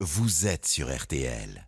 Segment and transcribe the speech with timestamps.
[0.00, 1.66] vous êtes sur RTL.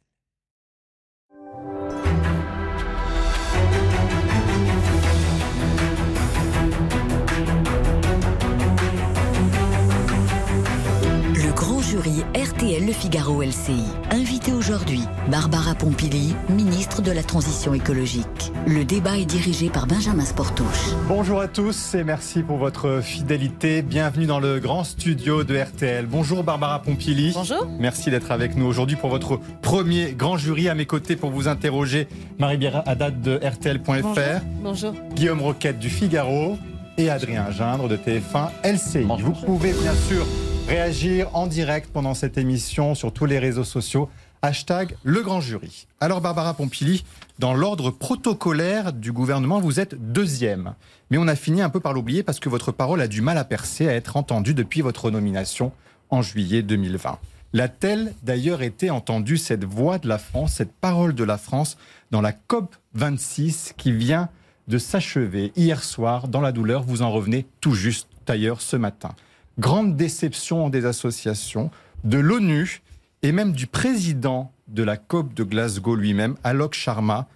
[11.99, 13.83] Jury RTL Le Figaro LCI.
[14.13, 15.01] Invité aujourd'hui,
[15.31, 18.53] Barbara Pompili, ministre de la Transition écologique.
[18.69, 20.93] Le débat est dirigé par Benjamin Sportouche.
[21.09, 23.83] Bonjour à tous et merci pour votre fidélité.
[23.83, 26.07] Bienvenue dans le grand studio de RTL.
[26.07, 27.33] Bonjour Barbara Pompili.
[27.35, 27.67] Bonjour.
[27.81, 31.49] Merci d'être avec nous aujourd'hui pour votre premier grand jury à mes côtés pour vous
[31.49, 32.07] interroger.
[32.39, 34.45] Marie-Bière Haddad de RTL.fr.
[34.63, 34.95] Bonjour.
[35.15, 36.59] Guillaume Roquette du Figaro
[36.97, 39.05] et Adrien Gindre de TF1 LCI.
[39.21, 40.25] Vous pouvez bien sûr
[40.69, 44.11] réagir en direct pendant cette émission sur tous les réseaux sociaux.
[44.43, 45.87] Hashtag le grand jury.
[45.99, 47.07] Alors Barbara Pompili,
[47.39, 50.75] dans l'ordre protocolaire du gouvernement, vous êtes deuxième.
[51.11, 53.39] Mais on a fini un peu par l'oublier parce que votre parole a du mal
[53.39, 55.73] à percer, à être entendue depuis votre nomination
[56.11, 57.19] en juillet 2020.
[57.55, 61.79] L'a-t-elle d'ailleurs été entendue, cette voix de la France, cette parole de la France,
[62.11, 64.29] dans la COP 26 qui vient
[64.69, 66.83] de s'achever hier soir dans la douleur?
[66.83, 69.15] Vous en revenez tout juste d'ailleurs ce matin.
[69.59, 71.71] Grande déception des associations,
[72.05, 72.81] de l'ONU
[73.23, 77.27] et même du président de la COP de Glasgow lui-même, Alok Sharma,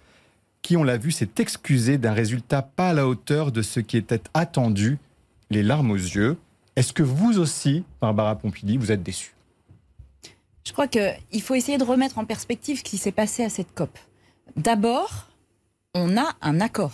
[0.61, 3.97] qui, on l'a vu, s'est excusé d'un résultat pas à la hauteur de ce qui
[3.97, 4.97] était attendu,
[5.49, 6.37] les larmes aux yeux.
[6.75, 9.35] Est-ce que vous aussi, Barbara Pompili, vous êtes déçue?
[10.65, 13.73] Je crois qu'il faut essayer de remettre en perspective ce qui s'est passé à cette
[13.75, 13.99] COP.
[14.55, 15.27] D'abord,
[15.93, 16.93] on a un accord.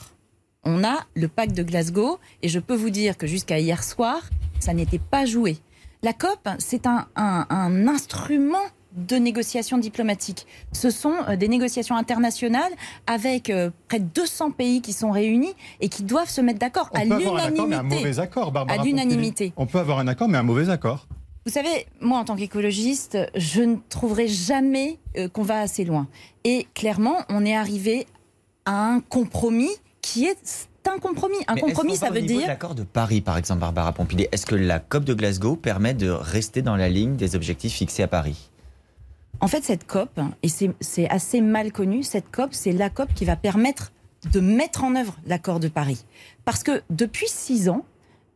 [0.64, 4.22] On a le pacte de Glasgow et je peux vous dire que jusqu'à hier soir,
[4.60, 5.58] ça n'était pas joué.
[6.02, 8.58] La COP, c'est un, un, un, instrument
[8.94, 10.48] de négociation diplomatique.
[10.72, 12.72] Ce sont euh, des négociations internationales
[13.06, 16.90] avec euh, près de 200 pays qui sont réunis et qui doivent se mettre d'accord
[16.94, 17.68] à l'unanimité.
[17.68, 19.54] mais un mauvais accord, Barbara À l'unanimité.
[19.58, 21.08] On peut avoir un accord, mais un mauvais accord.
[21.46, 26.08] Vous savez, moi, en tant qu'écologiste, je ne trouverai jamais euh, qu'on va assez loin.
[26.44, 28.08] Et clairement, on est arrivé
[28.66, 29.72] à un compromis
[30.02, 31.38] qui est un compromis.
[31.48, 32.42] Un Mais compromis, ça veut dire.
[32.44, 34.28] de l'accord de Paris, par exemple, Barbara Pompili.
[34.32, 38.04] Est-ce que la COP de Glasgow permet de rester dans la ligne des objectifs fixés
[38.04, 38.50] à Paris?
[39.42, 43.14] En fait, cette COP, et c'est c'est assez mal connu, cette COP, c'est la COP
[43.14, 43.92] qui va permettre
[44.34, 46.04] de mettre en œuvre l'accord de Paris.
[46.44, 47.86] Parce que depuis six ans,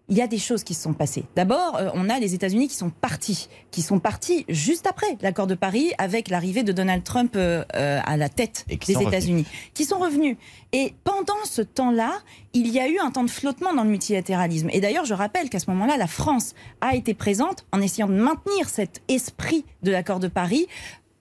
[0.09, 1.24] il y a des choses qui se sont passées.
[1.36, 5.47] D'abord, euh, on a les États-Unis qui sont partis, qui sont partis juste après l'accord
[5.47, 9.02] de Paris, avec l'arrivée de Donald Trump euh, euh, à la tête des.
[9.02, 10.36] États-Unis, qui sont revenus.
[10.74, 12.12] Et pendant ce temps-là,
[12.53, 14.69] il y a eu un temps de flottement dans le multilatéralisme.
[14.72, 18.14] Et d'ailleurs, je rappelle qu'à ce moment-là, la France a été présente en essayant de
[18.14, 20.68] maintenir cet esprit de l'accord de Paris,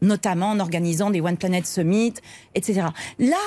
[0.00, 2.14] notamment en organisant des One Planet Summit,
[2.54, 2.88] etc.
[3.18, 3.38] Là,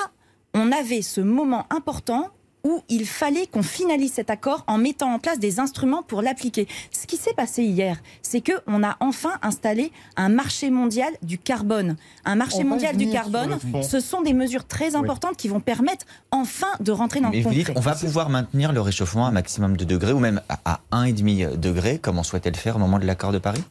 [0.54, 2.30] on avait ce moment important
[2.66, 6.66] où il fallait qu'on finalise cet accord en mettant en place des instruments pour l'appliquer.
[6.90, 11.38] Ce qui s'est passé hier, c'est que on a enfin installé un marché mondial du
[11.38, 11.96] carbone.
[12.24, 16.04] Un marché On mondial du carbone, ce sont des mesures très importantes qui vont permettre
[16.32, 19.28] enfin de rentrer dans Mais le vous dites, on va pouvoir maintenir le réchauffement à
[19.28, 22.76] un maximum de degrés, ou même à à 1,5 degré, comme on souhaitait le faire
[22.76, 23.62] au moment de l'accord de Paris?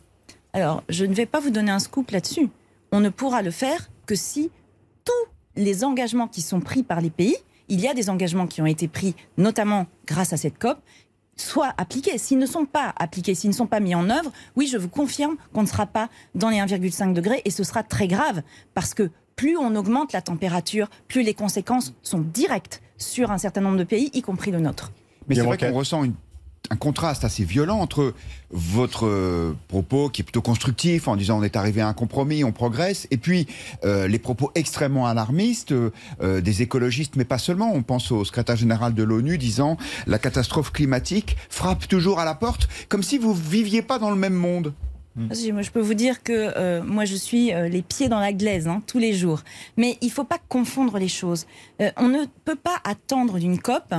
[0.53, 2.49] Alors, je ne vais pas vous donner un scoop là-dessus.
[2.93, 4.49] On ne pourra le faire que si
[5.03, 7.35] tous les engagements qui sont pris par les pays,
[7.69, 10.77] il y a des engagements qui ont été pris, notamment grâce à cette COP,
[11.37, 12.17] soient appliqués.
[12.17, 14.87] S'ils ne sont pas appliqués, s'ils ne sont pas mis en œuvre, oui, je vous
[14.87, 18.41] confirme qu'on ne sera pas dans les 1,5 degrés et ce sera très grave
[18.73, 23.59] parce que plus on augmente la température, plus les conséquences sont directes sur un certain
[23.61, 24.93] nombre de pays, y compris le nôtre.
[25.27, 26.13] Mais c'est vrai qu'on ressent une-
[26.69, 28.13] un contraste assez violent entre
[28.51, 32.43] votre euh, propos qui est plutôt constructif en disant on est arrivé à un compromis,
[32.43, 33.47] on progresse, et puis
[33.83, 37.71] euh, les propos extrêmement alarmistes euh, des écologistes, mais pas seulement.
[37.73, 39.77] On pense au secrétaire général de l'ONU disant
[40.07, 44.17] la catastrophe climatique frappe toujours à la porte, comme si vous viviez pas dans le
[44.17, 44.73] même monde.
[45.17, 48.83] Moi, je peux vous dire que moi, je suis les pieds dans la glaise hein,
[48.85, 49.43] tous les jours.
[49.77, 51.45] Mais il faut pas confondre les choses.
[51.95, 53.93] On ne peut pas attendre d'une COP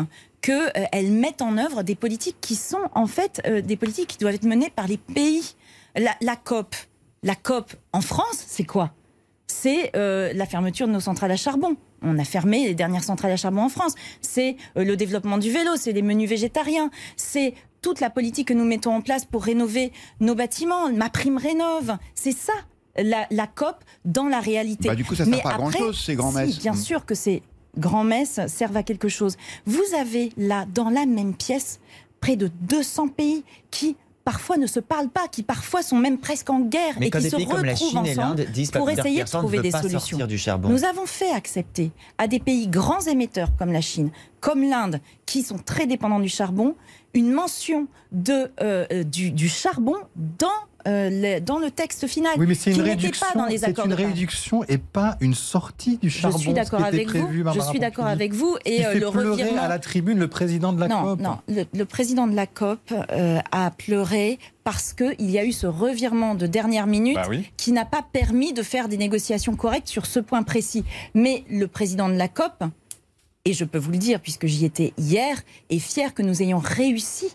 [0.46, 4.34] qu'elle mette en œuvre des politiques qui sont en fait euh, des politiques qui doivent
[4.34, 5.54] être menées par les pays.
[5.96, 6.74] La, la COP,
[7.22, 8.92] la COP en France, c'est quoi?
[9.48, 11.76] C'est euh, la fermeture de nos centrales à charbon.
[12.03, 13.94] On a fermé les dernières centrales à charbon en France.
[14.21, 18.54] C'est euh, le développement du vélo, c'est les menus végétariens, c'est toute la politique que
[18.54, 21.97] nous mettons en place pour rénover nos bâtiments, ma prime rénove.
[22.15, 22.53] C'est ça,
[22.98, 24.88] la, la COP dans la réalité.
[24.88, 26.59] Bah, du coup, ça sert Mais pas à grand-chose, ces grands si, messes.
[26.59, 26.76] bien Mm.
[26.76, 27.42] sûr que ces
[27.78, 29.36] grands messes servent à quelque chose.
[29.66, 31.80] Vous avez là, dans la même pièce,
[32.20, 33.96] près de 200 pays qui
[34.26, 37.30] parfois ne se parlent pas, qui parfois sont même presque en guerre Mais et qui
[37.30, 37.64] se retrouvent
[37.96, 40.00] ensemble pour essayer de trouver des solutions.
[40.00, 40.68] sortir du charbon.
[40.68, 45.42] Nous avons fait accepter à des pays grands émetteurs comme la Chine, comme l'Inde, qui
[45.42, 46.74] sont très dépendants du charbon,
[47.16, 49.95] une mention de, euh, du, du charbon
[50.39, 50.47] dans
[50.86, 52.33] euh, le, dans le texte final.
[52.39, 53.27] Oui, mais c'est une réduction.
[53.33, 56.39] pas dans les C'est accords une réduction et pas une sortie du Je charbon.
[56.39, 57.13] suis ce d'accord avec vous.
[57.24, 58.57] prévu, Je Barbara suis d'accord avec vous.
[58.65, 59.63] Et euh, fait le pleurer revirement.
[59.63, 61.21] à la tribune le président de la non, COP.
[61.21, 61.39] non.
[61.48, 62.78] Le, le président de la COP
[63.10, 67.51] euh, a pleuré parce qu'il y a eu ce revirement de dernière minute Bah oui.
[67.57, 70.84] qui n'a pas permis de faire des négociations correctes sur ce point précis.
[71.15, 72.62] Mais le président de la COP,
[73.47, 75.41] et je peux vous le dire puisque j'y étais hier,
[75.71, 77.28] est fier que nous ayons réussi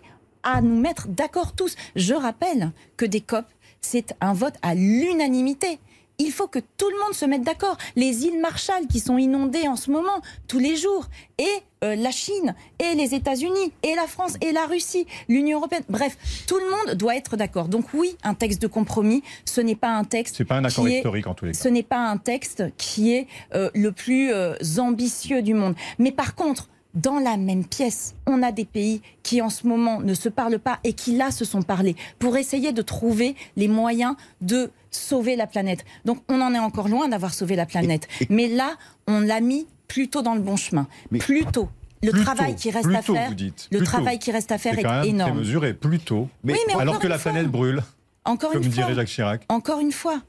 [0.44, 1.75] à nous mettre d'accord tous.
[1.96, 3.46] Je rappelle que des COP,
[3.80, 5.80] c'est un vote à l'unanimité.
[6.23, 7.77] Il faut que tout le monde se mette d'accord.
[7.95, 11.07] Les îles Marshall qui sont inondées en ce moment, tous les jours,
[11.39, 11.47] et
[11.83, 15.83] euh, la Chine, et les États-Unis, et la France, et la Russie, l'Union européenne.
[15.89, 16.15] Bref,
[16.47, 17.68] tout le monde doit être d'accord.
[17.68, 20.35] Donc oui, un texte de compromis, ce n'est pas un texte.
[20.38, 21.59] C'est pas un accord qui est- historique en tous les cas.
[21.59, 25.75] ce n'est pas un texte qui est euh, le plus euh, ambitieux du monde.
[25.97, 30.01] Mais par contre, dans la même pièce, on a des pays qui en ce moment
[30.01, 33.67] ne se parlent pas et qui là se sont parlé pour essayer de trouver les
[33.67, 35.85] moyens de sauver la planète.
[36.05, 38.07] Donc on en est encore loin d'avoir sauvé la planète.
[38.19, 38.75] Et- et- Mais là,
[39.07, 40.88] on l'a mis plutôt dans le bon chemin.
[41.11, 41.69] Mais- Plutôt.
[42.03, 43.91] Le travail qui reste à faire, vous dites, le plus tôt.
[43.91, 45.38] travail qui reste à faire est, quand même très énorme.
[45.38, 46.27] mesuré, plus tôt.
[46.43, 47.83] Mais- Oui, mais alors que la fois- planète brûle,
[48.25, 49.41] Encore comme une fois, dirait Jacques Chirac.
[49.49, 50.19] encore une fois,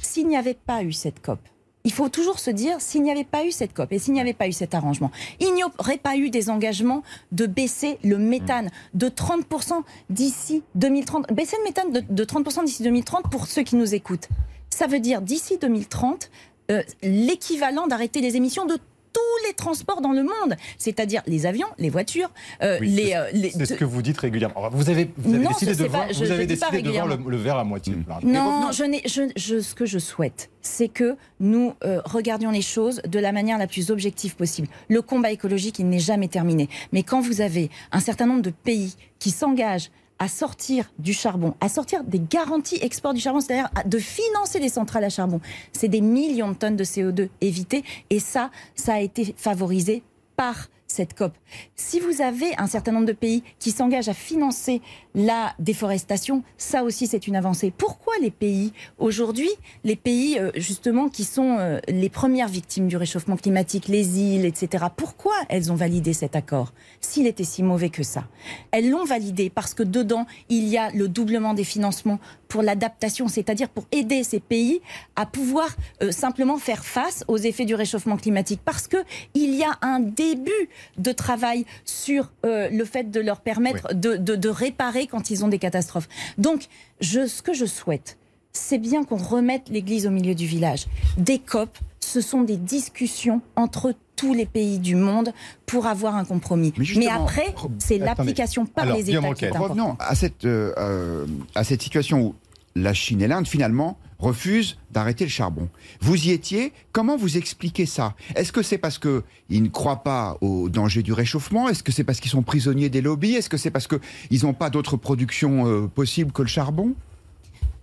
[0.00, 1.38] s'il n'y avait pas eu cette COP,
[1.84, 4.20] il faut toujours se dire, s'il n'y avait pas eu cette COP et s'il n'y
[4.20, 5.10] avait pas eu cet arrangement,
[5.40, 11.32] il n'y aurait pas eu des engagements de baisser le méthane de 30% d'ici 2030.
[11.32, 14.28] Baisser le méthane de, de 30% d'ici 2030 pour ceux qui nous écoutent.
[14.68, 16.30] Ça veut dire d'ici 2030,
[16.70, 18.78] euh, l'équivalent d'arrêter les émissions de
[19.12, 22.30] tous les transports dans le monde, c'est-à-dire les avions, les voitures,
[22.62, 24.56] euh, Oui, les, c'est- euh, les- C'est ce que vous dites régulièrement.
[24.58, 26.90] Alors, Vous avez, vous avez Non, décidé de voir, pas, je- vous avez décidé de
[26.90, 28.18] voir le, le verre à moitié plein.
[28.22, 32.00] Mais Non, revenons- je n'ai, je, je- ce que je souhaite, c'est que nous euh,
[32.04, 34.68] regardions les choses de la manière la plus objective possible.
[34.88, 36.68] Le combat écologique, il n'est jamais terminé.
[36.92, 39.90] Mais quand vous avez un certain nombre de pays qui s'engagent
[40.20, 44.68] à sortir du charbon, à sortir des garanties export du charbon, c'est-à-dire de financer des
[44.68, 45.40] centrales à charbon,
[45.72, 47.82] c'est des millions de tonnes de CO2 évitées.
[48.10, 50.02] Et ça, ça a été favorisé
[50.36, 51.32] par cette COP.
[51.76, 54.82] Si vous avez un certain nombre de pays qui s'engagent à financer
[55.14, 57.72] la déforestation, ça aussi c'est une avancée.
[57.76, 59.50] Pourquoi les pays aujourd'hui,
[59.84, 64.44] les pays euh, justement qui sont euh, les premières victimes du réchauffement climatique, les îles,
[64.44, 64.86] etc.
[64.96, 68.24] Pourquoi elles ont validé cet accord s'il était si mauvais que ça?
[68.72, 72.18] Elles l'ont validé parce que dedans il y a le doublement des financements
[72.50, 74.80] pour l'adaptation, c'est-à-dire pour aider ces pays
[75.16, 75.68] à pouvoir
[76.02, 78.98] euh, simplement faire face aux effets du réchauffement climatique, parce que
[79.34, 80.68] il y a un début
[80.98, 85.44] de travail sur euh, le fait de leur permettre de, de- de réparer quand ils
[85.44, 86.08] ont des catastrophes.
[86.38, 86.64] Donc,
[87.00, 88.18] je, ce que je souhaite,
[88.52, 90.86] c'est bien qu'on remette l'église au milieu du village.
[91.16, 95.32] Des COP, ce sont des discussions entre tous les pays du monde
[95.64, 96.74] pour avoir un compromis.
[96.96, 99.56] Mais après, c'est l'application par Alors, les États qui est.
[99.56, 102.34] Revenons à cette, euh, euh, à cette situation où
[102.74, 105.70] la Chine et l'Inde, finalement, refusent d'arrêter le charbon.
[106.02, 106.74] Vous y étiez.
[106.92, 108.14] Comment vous expliquez ça?
[108.34, 111.70] Est-ce que c'est parce qu'ils ne croient pas au danger du réchauffement?
[111.70, 113.36] Est-ce que c'est parce qu'ils sont prisonniers des lobbies?
[113.36, 116.92] Est-ce que c'est parce qu'ils n'ont pas d'autre production euh, possible que le charbon?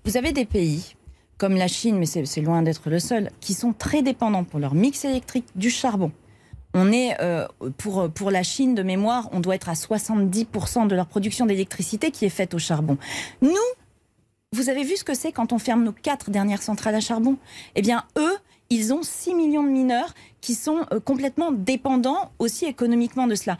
[0.05, 0.95] Vous avez des pays
[1.39, 4.73] comme la Chine, mais c'est loin d'être le seul, qui sont très dépendants pour leur
[4.73, 6.11] mix électrique du charbon.
[6.73, 7.47] On est, euh,
[7.77, 12.11] pour, pour la Chine, de mémoire, on doit être à 70% de leur production d'électricité
[12.11, 12.97] qui est faite au charbon.
[13.41, 13.51] Nous,
[14.53, 17.37] vous avez vu ce que c'est quand on ferme nos quatre dernières centrales à charbon?
[17.75, 18.37] Eh bien, eux,
[18.69, 23.57] ils ont 6 millions de mineurs qui sont euh, complètement dépendants aussi économiquement de cela.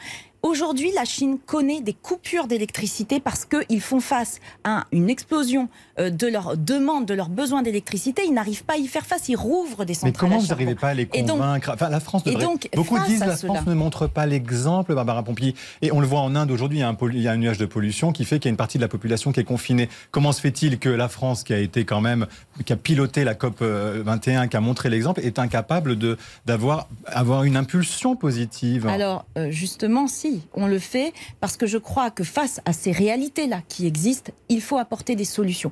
[0.51, 5.67] Aujourd'hui, la Chine connaît des coupures d'électricité parce qu'ils font face à une explosion
[5.99, 8.21] euh, de leur demande, de leurs besoins d'électricité.
[8.25, 9.27] Ils n'arrivent pas à y faire face.
[9.27, 11.89] Ils rouvrent des Mais centrales comment à vous n'arrivez pas à les donc- convaincre Enfin,
[11.89, 12.45] la France et devrait.
[12.45, 15.53] donc, Beaucoup disent à la France ne montre pas l'exemple, Barbara Pompili.
[15.81, 17.33] Et on le voit en Inde aujourd'hui, il y a un, pollu- il y a
[17.33, 19.41] un nuage de pollution qui fait qu'il y a une partie de la population qui
[19.41, 19.89] est confinée.
[20.11, 22.25] Comment se fait-il que la France, qui a été quand même,
[22.65, 25.97] qui a piloté la COP euh, 21, qui a montré l'exemple, est incapable
[26.45, 28.87] d'avoir avoir une impulsion positive?
[28.87, 32.91] Alors, euh, justement, si, on le fait parce que je crois que face à ces
[32.91, 35.71] réalités-là qui existent, il faut apporter des solutions.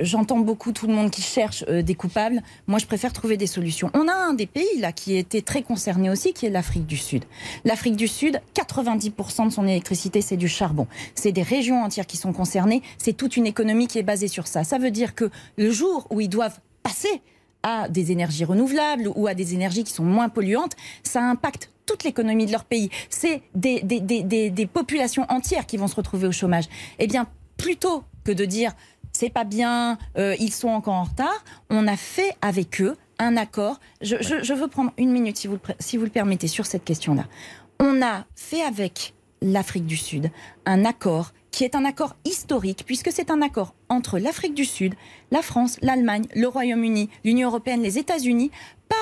[0.00, 2.42] J'entends beaucoup tout le monde qui cherche euh, des coupables.
[2.66, 3.90] Moi, je préfère trouver des solutions.
[3.94, 6.96] On a un des pays là qui était très concerné aussi, qui est l'Afrique du
[6.96, 7.24] Sud.
[7.64, 10.86] L'Afrique du Sud, 90% de son électricité, c'est du charbon.
[11.14, 12.82] C'est des régions entières qui sont concernées.
[12.98, 14.64] C'est toute une économie qui est basée sur ça.
[14.64, 17.22] Ça veut dire que le jour où ils doivent passer
[17.62, 22.04] à des énergies renouvelables ou à des énergies qui sont moins polluantes, ça impacte toute
[22.04, 22.90] l'économie de leur pays.
[23.08, 26.66] C'est des, des, des, des, populations entières qui vont se retrouver au chômage.
[26.98, 27.26] Eh bien,
[27.56, 28.72] plutôt que de dire
[29.12, 33.36] c'est pas bien, euh, ils sont encore en retard, on a fait avec eux un
[33.36, 33.80] accord.
[34.00, 37.26] Je, je, veux prendre une minute, si vous, si vous le permettez, sur cette question-là.
[37.80, 40.30] On a fait avec l'Afrique du Sud
[40.64, 44.94] un accord qui est un accord historique, puisque c'est un accord entre l'Afrique du Sud,
[45.30, 48.50] la France, l'Allemagne, le Royaume-Uni, l'Union européenne, les États-Unis,
[48.88, 48.96] pas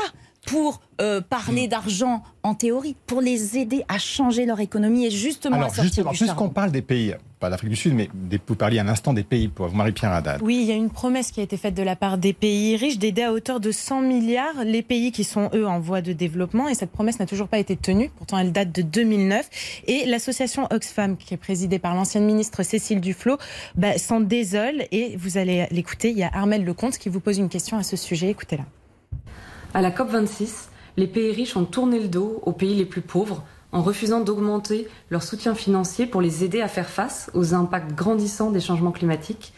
[0.48, 1.70] pour euh, parler Hmm.
[1.70, 5.84] d'argent en théorie, pour les aider à changer leur économie et justement à Alors sortir
[5.84, 8.88] justement, du puisqu'on parle des pays, pas l'Afrique du Sud, mais des, vous parliez un
[8.88, 10.40] instant des pays pauvres, Marie-Pierre Haddad.
[10.42, 12.76] Oui, il y a une promesse qui a été faite de la part des pays
[12.76, 16.12] riches d'aider à hauteur de 100 milliards les pays qui sont, eux, en voie de
[16.12, 16.68] développement.
[16.68, 18.10] Et cette promesse n'a toujours pas été tenue.
[18.16, 19.48] Pourtant, elle date de 2009.
[19.86, 23.38] Et l'association Oxfam, qui est présidée par l'ancienne ministre Cécile Duflot,
[23.76, 24.84] bah, s'en désole.
[24.92, 26.10] Et vous allez l'écouter.
[26.10, 28.30] Il y a Armel Lecomte qui vous pose une question à ce sujet.
[28.30, 28.64] Écoutez-la.
[29.74, 33.44] À la COP26, les pays riches ont tourné le dos aux pays les plus pauvres
[33.70, 38.50] en refusant d'augmenter leur soutien financier pour les aider à faire face aux impacts grandissants
[38.50, 39.52] des changements climatiques.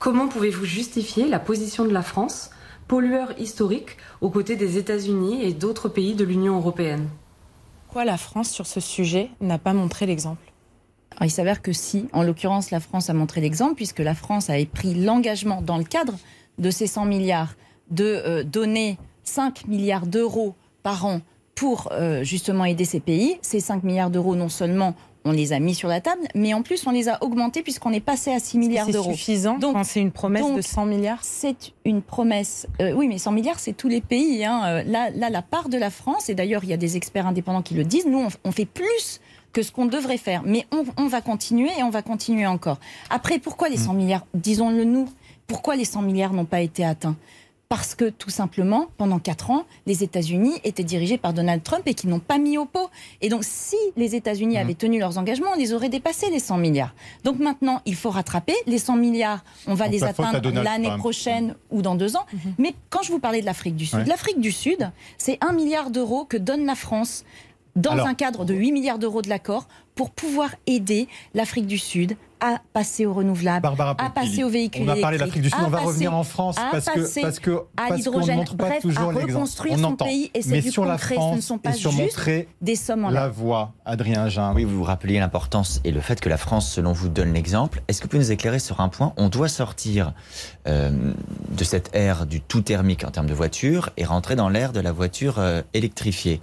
[0.00, 2.50] Comment pouvez-vous justifier la position de la France,
[2.88, 7.08] pollueur historique, aux côtés des États-Unis et d'autres pays de l'Union européenne?
[7.86, 10.52] Pourquoi la France, sur ce sujet, n'a pas montré l'exemple?
[11.12, 14.50] Alors, il s'avère que si, en l'occurrence, la France a montré l'exemple, puisque la France
[14.50, 16.14] avait pris l'engagement dans le cadre
[16.58, 17.54] de ces 100 milliards
[17.90, 21.20] de euh, donner 5 milliards d'euros par an
[21.54, 23.36] pour euh, justement aider ces pays.
[23.42, 24.94] Ces 5 milliards d'euros, non seulement
[25.26, 27.92] on les a mis sur la table, mais en plus on les a augmentés puisqu'on
[27.92, 29.12] est passé à 6 milliards C'est d'euros.
[29.12, 31.20] suffisant Donc- quand c'est une promesse donc, de 100 milliards?
[31.22, 32.66] C'est une promesse.
[32.82, 34.44] euh, oui, mais 100 milliards, c'est tous les pays.
[34.44, 34.60] hein.
[34.66, 37.26] Euh, Là, là, la part de la France, et d'ailleurs, il y a des experts
[37.26, 39.20] indépendants qui le disent, nous, on, on fait plus
[39.54, 40.42] que ce qu'on devrait faire.
[40.44, 42.78] Mais on, on va continuer et on va continuer encore.
[43.08, 45.08] Après, pourquoi les 100 milliards Disons-le nous.
[45.46, 47.16] Pourquoi les 100 milliards n'ont pas été atteints?
[47.74, 51.94] Parce que tout simplement, pendant quatre ans, les États-Unis étaient dirigés par Donald Trump et
[51.94, 52.88] qui n'ont pas mis au pot.
[53.20, 56.56] Et donc, si les États-Unis avaient tenu leurs engagements, on les aurait dépassés, les 100
[56.58, 56.94] milliards.
[57.24, 58.54] Donc maintenant, il faut rattraper.
[58.68, 62.24] Les 100 milliards, on va Donc, les atteindre l'année prochaine ou dans deux ans.
[62.58, 64.04] Mais quand je vous parlais de l'Afrique du Sud, Ouais.
[64.04, 67.24] l'Afrique du Sud, c'est un milliard d'euros que donne la France
[67.74, 69.66] dans Alors- un cadre de 8 milliards d'euros de l'accord
[69.96, 74.50] pour pouvoir aider l'Afrique du Sud à passer aux renouvelables, Barbara à Pompili, passer aux
[74.50, 76.24] véhicules On a parlé de électriques, l'Afrique du Sud, à on va passer revenir en
[76.24, 79.12] France à parce que, passer parce que à parce qu'on ne montre pas Bref, toujours
[79.12, 79.68] l'exemple.
[79.70, 80.04] On son entend.
[80.04, 81.90] pays et c'est Mais du sur la concret, ce ne France sont pas et sur
[81.90, 84.56] juste montrer des sommes en la voie, Adrien Gindre.
[84.56, 87.82] Oui, vous vous rappeliez l'importance et le fait que la France, selon vous, donne l'exemple.
[87.88, 89.14] Est-ce que vous pouvez nous éclairer sur un point?
[89.16, 90.12] On doit sortir
[90.66, 91.12] euh,
[91.50, 94.80] de cette ère du tout thermique en termes de voiture et rentrer dans l'ère de
[94.80, 96.42] la voiture euh, électrifiée.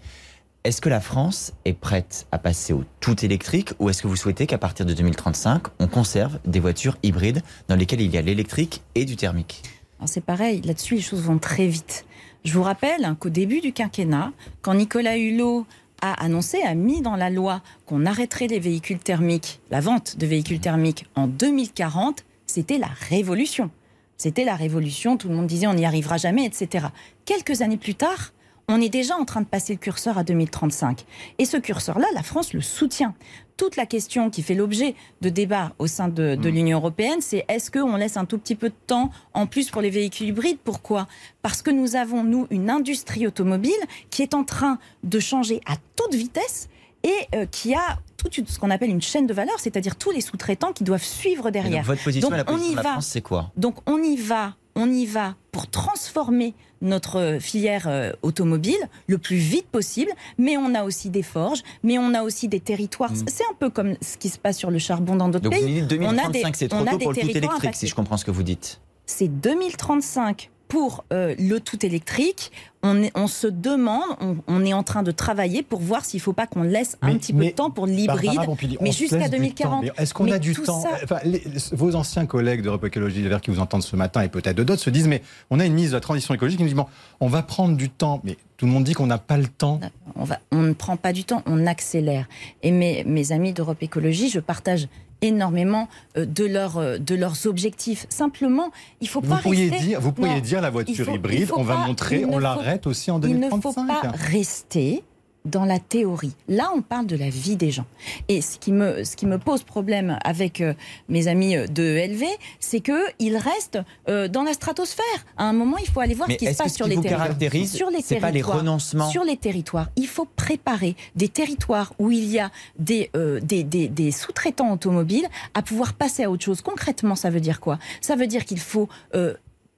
[0.63, 4.15] Est-ce que la France est prête à passer au tout électrique ou est-ce que vous
[4.15, 8.21] souhaitez qu'à partir de 2035, on conserve des voitures hybrides dans lesquelles il y a
[8.21, 9.63] l'électrique et du thermique?
[9.97, 12.05] Alors, C'est pareil, là-dessus, les choses vont très vite.
[12.45, 15.65] Je vous rappelle qu'au début du quinquennat, quand Nicolas Hulot
[16.03, 20.27] a annoncé, a mis dans la loi qu'on arrêterait les véhicules thermiques, la vente de
[20.27, 23.71] véhicules thermiques en 2040, c'était la révolution.
[24.15, 26.85] C'était la révolution, tout le monde disait on n'y arrivera jamais, etc.
[27.25, 28.31] Quelques années plus tard,
[28.71, 31.05] on est déjà en train de passer le curseur à 2035.
[31.37, 33.13] Et ce curseur-là, la France le soutient.
[33.57, 37.45] Toute la question qui fait l'objet de débats au sein de, de l'Union européenne, c'est
[37.47, 40.57] est-ce qu'on laisse un tout petit peu de temps en plus pour les véhicules hybrides?
[40.63, 41.07] Pourquoi?
[41.43, 43.71] Parce que nous avons, nous, une industrie automobile
[44.09, 46.69] qui est en train de changer à toute vitesse
[47.03, 50.11] et euh, qui a toute une- ce qu'on appelle une chaîne de valeur, c'est-à-dire tous
[50.11, 51.81] les sous-traitants qui doivent suivre Et derrière.
[51.81, 52.91] donc, Votre position Donc, la on position y de la va.
[52.93, 53.51] France, c'est quoi?
[53.57, 59.37] Donc on y va, on y va pour transformer notre filière euh, automobile le plus
[59.37, 63.11] vite possible, mais on a aussi des forges, mais on a aussi des territoires.
[63.11, 63.23] Mm.
[63.27, 65.65] C'est un peu comme ce qui se passe sur le charbon dans d'autres Donc vous
[65.65, 65.81] pays.
[65.81, 67.53] dites On a 2035, des- c'est trop on a tôt des pour le tout territoires
[67.59, 68.79] électrique, si je comprends ce que vous dites.
[69.07, 72.49] C'est 2035 pour euh, le tout électrique.
[72.81, 76.19] On, est- on se demande, on, on est en train de travailler pour voir s'il
[76.19, 78.39] ne faut pas qu'on laisse un Mais- petit peu de temps pour l'hybride.
[78.79, 79.69] Mais jusqu'à laisse du 2040.
[79.71, 79.81] temps.
[79.97, 83.27] Mais Est-ce qu'on a du temps ça- Enfin, les- Vos anciens collègues d'Europe Écologie Les
[83.27, 85.65] Verts qui vous entendent ce matin et peut-être de d'autres se disent mais on a
[85.65, 86.85] une ministre de la transition écologique qui nous dit bon,
[87.19, 88.21] on va prendre du temps.
[88.23, 89.81] Mais tout le monde dit qu'on n'a pas le temps.
[90.15, 92.27] on, va, on ne prend pas du temps, on accélère.
[92.63, 94.87] Et mes, mes amis d'Europe Écologie, je partage
[95.21, 95.87] énormément
[96.17, 98.05] euh, de, leur, euh, de leurs objectifs.
[98.09, 99.85] Simplement, il faut Vous pas pourriez rester...
[99.87, 102.19] dire, vous pourriez Non, dire la il voiture faut- il hybride, on va pas- montrer,
[102.21, 103.61] il on ne l'arrête aussi en Il ne 2035.
[103.61, 105.03] faut pas rester
[105.45, 106.33] dans la théorie.
[106.47, 107.85] Là, on parle de la vie des gens.
[108.27, 110.73] Et ce qui me, ce qui me pose problème avec euh,
[111.09, 112.23] mes amis euh, de ELV,
[112.59, 115.03] c'est qu'ils restent euh, dans la stratosphère.
[115.37, 116.95] À un moment, il faut aller voir Mais ce qui se que passe sur les
[116.95, 117.21] territoires.
[117.23, 118.59] caractérise, sur les c'est pas les territoires.
[118.59, 123.39] renoncements Sur les territoires, il faut préparer des territoires où il y a des, euh,
[123.41, 126.61] des, des- des sous-traitants automobiles à pouvoir passer à autre chose.
[126.61, 127.79] Concrètement, ça veut dire quoi?
[127.99, 128.89] Ça veut dire qu'il faut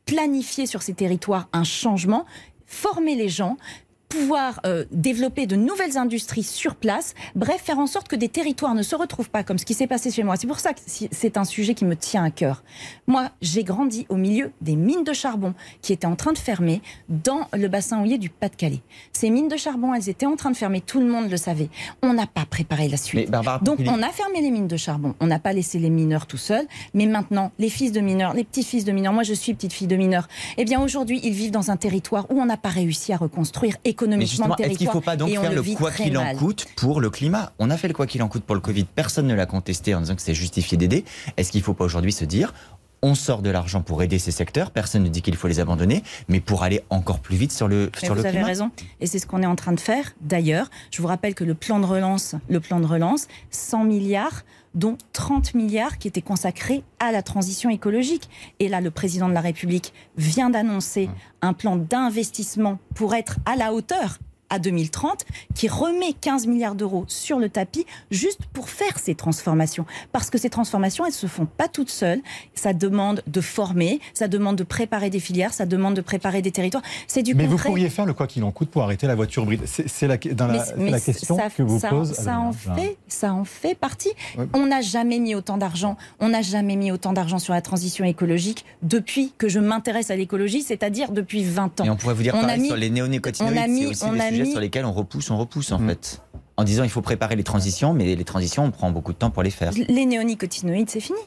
[0.06, 2.26] planifier sur ces territoires un changement,
[2.68, 3.58] former les gens
[4.14, 8.76] pouvoir euh, développer de nouvelles industries sur place, bref, faire en sorte que des territoires
[8.76, 10.36] ne se retrouvent pas comme ce qui s'est passé chez moi.
[10.36, 12.64] C'est pour ça que c'est un sujet qui me tient à cœur.
[13.08, 16.82] Moi, j'ai grandi au milieu des mines de charbon qui étaient en train de fermer
[17.10, 18.82] dans le bassin houiller du Pas-de-Calais.
[19.14, 21.70] Ces mines de charbon, elles étaient en train de fermer, tout le monde le savait.
[22.04, 23.32] On n'a pas préparé la suite.
[23.64, 26.38] Donc on a fermé les mines de charbon, on n'a pas laissé les mineurs tout
[26.38, 29.74] seuls, mais maintenant, les fils de mineurs, les petits-fils de mineurs, moi je suis petite
[29.74, 30.28] fille de mineur,
[30.58, 33.78] eh bien aujourd'hui, ils vivent dans un territoire où on n'a pas réussi à reconstruire
[33.86, 34.60] économiquement le territoire.
[34.60, 37.52] Est-ce qu'il ne faut pas donc faire le, quoi qu'il en coûte pour le climat?
[37.60, 39.96] On a fait le quoi qu'il en coûte pour le Covid, personne ne l'a contesté
[39.96, 41.04] en disant que c'est justifié d'aider.
[41.38, 42.54] Est-ce qu'il ne faut pas aujourd'hui se dire
[43.04, 46.04] on sort de l'argent pour aider ces secteurs, personne ne dit qu'il faut les abandonner,
[46.30, 49.20] mais pour aller encore plus vite sur le, sur vous le avez raison, et c'est
[49.20, 50.14] ce qu'on est en train de faire.
[50.22, 54.44] D'ailleurs, je vous rappelle que le plan de relance, le plan de relance, 100 milliards
[54.74, 58.30] dont 30 milliards qui étaient consacrés à la transition écologique.
[58.60, 61.10] Et là, le président de la République vient d'annoncer
[61.42, 64.20] un plan d'investissement pour être à la hauteur
[64.54, 69.86] à 2030 qui remet 15 milliards d'euros sur le tapis juste pour faire ces transformations.
[70.12, 72.22] Parce que ces transformations, elles ne se font pas toutes seules.
[72.54, 76.52] Ça demande de former, ça demande de préparer des filières, ça demande de préparer des
[76.52, 76.84] territoires.
[77.08, 79.46] C'est du Mais vous pourriez faire le quoi qu'il en coûte pour arrêter la voiture
[79.46, 79.62] bride.
[79.66, 82.14] C'est la, dans la, question que vous ça, pose.
[82.14, 84.12] Ça en, fait, ça en fait partie.
[84.54, 85.98] On n'a jamais mis autant d'argent.
[86.20, 90.16] On n'a jamais mis autant d'argent sur la transition écologique depuis que je m'intéresse à
[90.16, 91.86] l'écologie, c'est-à-dire depuis 20 ans.
[91.86, 94.86] Et on pourrait vous dire on sur les néonicotinoïdes, c'est aussi des sujets sur lesquels
[94.86, 95.90] on repousse, on repousse en mm.
[95.90, 96.22] fait.
[96.56, 99.32] En disant il faut préparer les transitions, mais les transitions, on prend beaucoup de temps
[99.32, 99.72] pour les faire.
[99.74, 101.20] Les néonicotinoïdes, c'est fini.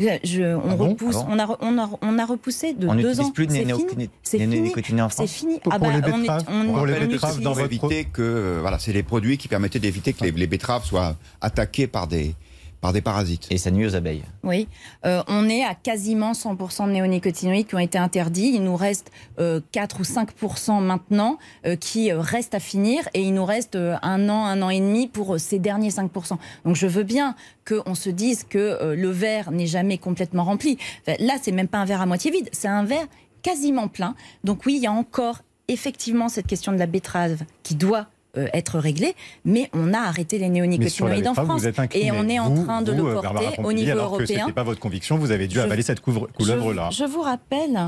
[0.00, 3.30] Je, on, ah repousse, ah on, a, on, a, on, a, repoussé de deux ans.
[3.30, 5.28] plus de néonicotinoïdes en France.
[5.28, 5.60] C'est fini.
[5.60, 8.92] Pour, ah bah, les betteraves, on, on, pour les betteraves dans éviter que voilà, c'est
[8.92, 12.34] les produits qui permettaient d'éviter que les, les betteraves soient attaquées par des
[12.82, 13.46] par des parasites.
[13.50, 14.24] Et ça nuit aux abeilles.
[14.42, 14.68] Oui,
[15.06, 18.50] euh, on est à quasiment 100% de néonicotinoïdes qui ont été interdits.
[18.54, 19.60] Il nous reste 4 euh,
[20.00, 24.60] ou 5% maintenant euh, qui restent à finir et il nous reste un an, un
[24.62, 26.36] an et demi pour ces derniers 5%.
[26.64, 27.36] Donc je veux bien
[27.66, 30.76] qu'on se dise que le verre n'est jamais complètement rempli.
[31.06, 33.06] là, c'est même pas un verre à moitié vide, c'est un verre
[33.42, 34.16] quasiment plein.
[34.42, 38.08] Donc oui, il y a encore effectivement cette question de la betterave qui doit
[38.38, 42.64] euh, être réglé, mais on a arrêté les néonicotinoïdes en France et on est en
[42.64, 44.46] train de le euh, porter au niveau européen.
[44.48, 46.88] Ce pas votre conviction, vous avez dû avaler cette couleuvre-là.
[46.90, 47.78] Je, vous rappelle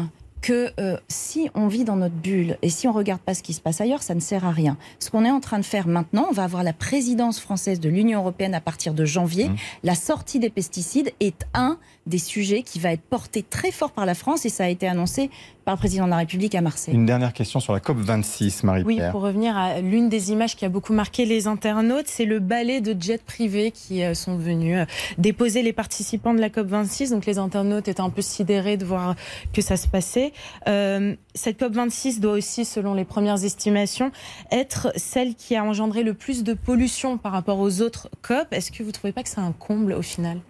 [0.43, 3.55] que euh, si on vit dans notre bulle et si on regarde pas ce qui
[3.55, 4.77] se passe ailleurs, ça ne sert à rien.
[4.99, 7.89] Ce qu'on est en train de faire maintenant, on va avoir la présidence française de
[7.89, 9.49] l'Union européenne à partir de janvier.
[9.49, 9.57] Mmh.
[9.85, 14.07] La sortie des pesticides est un des sujets qui va être porté très fort par
[14.07, 15.31] la France et ça a été annoncé
[15.65, 16.95] par le président de la République à Marseille.
[16.95, 19.07] Une dernière question sur la COP26, Marie-Pierre.
[19.07, 22.39] Oui, pour revenir à l'une des images qui a beaucoup marqué les internautes, c'est le
[22.39, 24.85] balai de jets privés qui euh, sont venus euh,
[25.17, 27.11] déposer les participants de la COP26.
[27.11, 29.15] Donc les internautes étaient un peu sidérés de voir
[29.53, 30.33] que ça se passait.
[30.69, 34.13] Euh, cette COP26 doit aussi, selon les premières estimations,
[34.51, 38.49] être celle qui a engendré le plus de pollution par rapport aux autres COP.
[38.51, 40.41] Est-ce que vous ne trouvez pas que c'est un comble au final?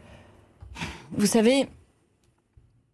[1.16, 1.68] Vous savez,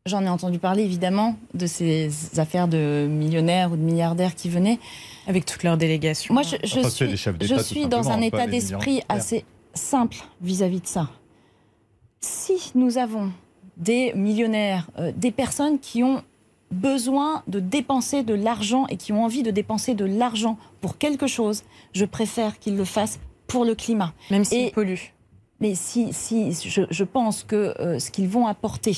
[0.07, 4.79] J'en ai entendu parler évidemment de ces affaires de millionnaires ou de milliardaires qui venaient.
[5.27, 6.33] Avec toutes leurs délégations.
[6.33, 6.57] Moi, je,
[6.89, 11.11] suis, je suis dans un état d'esprit assez simple vis-à-vis de ça.
[12.21, 13.31] Si nous avons
[13.77, 16.23] des millionnaires, euh, des personnes qui ont
[16.71, 21.27] besoin de dépenser de l'argent et qui ont envie de dépenser de l'argent pour quelque
[21.27, 21.63] chose,
[21.93, 24.15] je préfère qu'ils le fassent pour le climat.
[24.31, 25.13] Même s'ils polluent.
[25.61, 28.97] Mais si, si je, pense que euh, ce qu'ils vont apporter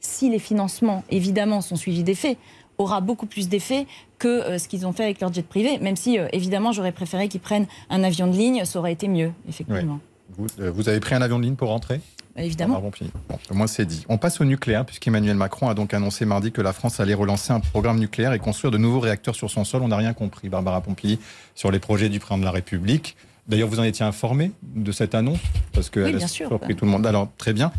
[0.00, 2.36] si les financements, évidemment, sont suivis d'effets,
[2.78, 3.86] aura beaucoup plus d'effet
[4.18, 6.92] que euh, ce qu'ils ont fait avec leur jet privé, même si, euh, évidemment, j'aurais
[6.92, 10.00] préféré qu'ils prennent un avion de ligne, ça aurait été mieux, effectivement.
[10.36, 12.00] Vous, avez pris un avion de ligne pour rentrer?
[12.34, 12.80] Bah, Évidemment.
[12.80, 14.04] Bon, au moins c'est dit.
[14.08, 17.52] On passe au nucléaire, puisqu'Emmanuel Macron a donc annoncé mardi que la France allait relancer
[17.52, 19.82] un programme nucléaire et construire de nouveaux réacteurs sur son sol.
[19.82, 21.18] On n'a rien compris, Barbara Pompili,
[21.54, 23.16] sur les projets du président de la République.
[23.48, 25.40] D'ailleurs, vous en étiez informé de cette annonce
[25.72, 27.06] Parce qu'elle a surpris tout le monde.
[27.06, 27.72] Alors, très bien.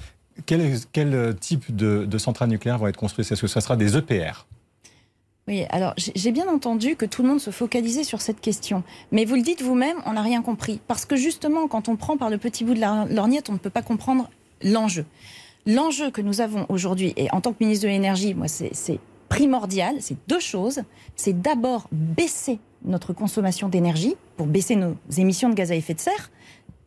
[0.46, 3.32] Quel, quel type de, de centrales nucléaires vont être construites?
[3.32, 4.46] Est-ce que ce sera des EPR
[5.48, 8.84] oui, alors j'ai bien entendu que tout le monde se focalisait sur cette question.
[9.12, 10.80] Mais vous le dites vous-même, on n'a rien compris.
[10.88, 13.58] Parce que justement, quand on prend par le petit bout de la lorgnette, on ne
[13.58, 14.30] peut pas comprendre
[14.64, 15.06] l'enjeu.
[15.66, 19.96] L'enjeu que nous avons aujourd'hui, et en tant que ministre de l'Énergie, moi, c'est primordial,
[20.00, 20.82] c'est deux choses.
[21.16, 26.00] C'est d'abord baisser notre consommation d'énergie pour baisser nos émissions de gaz à effet de
[26.00, 26.32] serre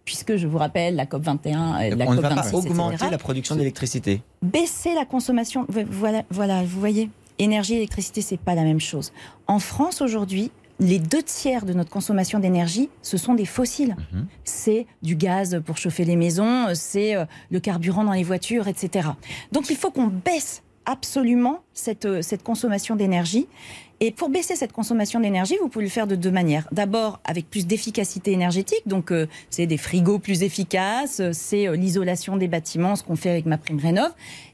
[0.05, 3.11] puisque je vous rappelle la COP 21, euh, la on COP ne va pas augmenter
[3.11, 4.23] la production d'électricité.
[4.41, 9.13] Baisser la consommation, voilà, voilà, vous voyez, énergie et électricité, c'est pas la même chose.
[9.49, 13.97] En France aujourd'hui, les deux tiers de notre consommation d'énergie, ce sont des fossiles.
[14.13, 14.27] Mhm.
[14.45, 19.09] C'est du gaz pour chauffer les maisons, c'est euh, le carburant dans les voitures, etc.
[19.53, 23.49] Donc il faut qu'on baisse absolument cette, euh, cette consommation d'énergie.
[24.01, 26.69] Et pour baisser cette consommation d'énergie, vous pouvez le faire de deux manières.
[26.73, 32.37] D'abord, avec plus d'efficacité énergétique, donc euh, c'est des frigos plus efficaces, euh, c'est l'isolation
[32.37, 34.13] des bâtiments, ce qu'on fait avec ma prime rénov.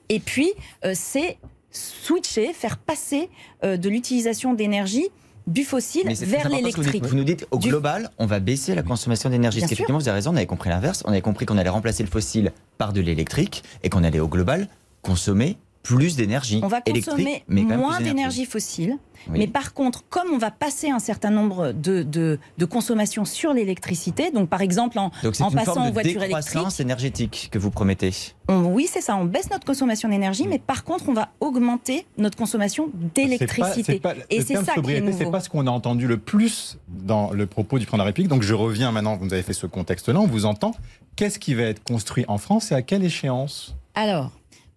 [0.09, 0.51] Et puis,
[0.93, 1.39] c'est
[1.71, 3.31] switcher, faire passer
[3.63, 5.09] de l'utilisation d'énergie
[5.47, 7.05] du fossile vers l'électrique.
[7.05, 9.61] Vous, nous dites, au global, on va baisser la consommation d'énergie.
[9.61, 11.03] Parce qu'effectivement, vous avez raison, on avait compris l'inverse.
[11.07, 14.29] On avait compris qu'on allait remplacer le fossile par de l'électrique et qu'on allait au
[14.29, 14.69] global
[15.03, 16.61] consommer plus d'énergie.
[16.63, 18.99] On va consommer moins d'énergie fossile.
[19.31, 23.53] Mais par contre, comme on va passer un certain nombre de, de, de consommations sur
[23.53, 26.81] l'électricité, donc par exemple en, en passant aux voitures électriques.
[26.81, 28.11] énergétique que vous promettez.
[28.49, 29.17] oui, c'est ça.
[29.17, 34.01] On baisse notre consommation d'énergie, mais par contre, on va augmenter notre consommation d'électricité.
[34.31, 35.13] Et c'est ça qui est.
[35.13, 38.07] C'est pas ce qu'on a entendu le plus dans le propos du président de la
[38.07, 38.31] République.
[38.31, 39.17] Donc je reviens maintenant.
[39.17, 40.19] Vous avez fait ce contexte-là.
[40.21, 40.75] On vous entend.
[41.15, 43.77] Qu'est-ce qui va être construit en France et à quelle échéance?
[43.95, 44.31] Alors,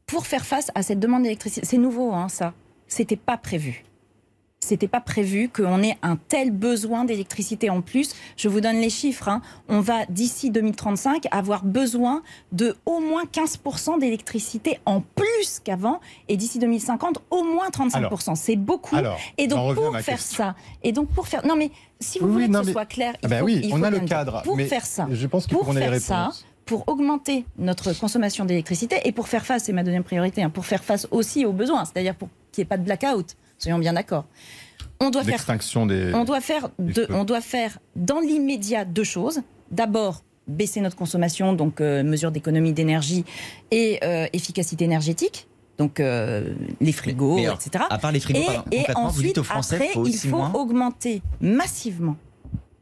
[0.07, 1.65] pour faire face à cette demande d'électricité.
[1.65, 2.53] C'est nouveau, hein, ça.
[2.87, 3.83] C'était pas prévu.
[4.65, 8.15] C'était pas prévu qu'on ait un tel besoin d'électricité en plus.
[8.35, 9.27] Je vous donne les chiffres.
[9.27, 9.41] Hein.
[9.67, 16.37] On va d'ici 2035 avoir besoin de au moins 15% d'électricité en plus qu'avant, et
[16.37, 18.35] d'ici 2050 au moins 35%.
[18.35, 18.95] C'est beaucoup.
[19.37, 22.63] et donc pour faire ça, et donc pour faire, non mais si vous voulez que
[22.63, 24.41] ce soit clair, il ah ben faut, oui, on a le cadre.
[24.41, 28.45] Pour faire ça, je pense qu'il faut qu'on ait les réponses pour augmenter notre consommation
[28.45, 31.53] d'électricité et pour faire face, c'est ma deuxième priorité, hein, pour faire face aussi aux
[31.53, 34.25] besoins, c'est-à-dire pour qu'il n'y ait pas de blackout, soyons bien d'accord.
[34.99, 35.45] On doit faire,
[35.87, 36.69] des, on doit faire,
[37.09, 39.41] on doit faire dans l'immédiat deux choses.
[39.69, 43.25] D'abord, baisser notre consommation, donc euh, mesures d'économie d'énergie
[43.71, 45.47] et euh, efficacité énergétique.
[45.77, 47.83] Donc euh, les frigos, etc.
[47.89, 48.39] À part les frigos,
[48.71, 52.15] et, et ensuite, après, il faut augmenter massivement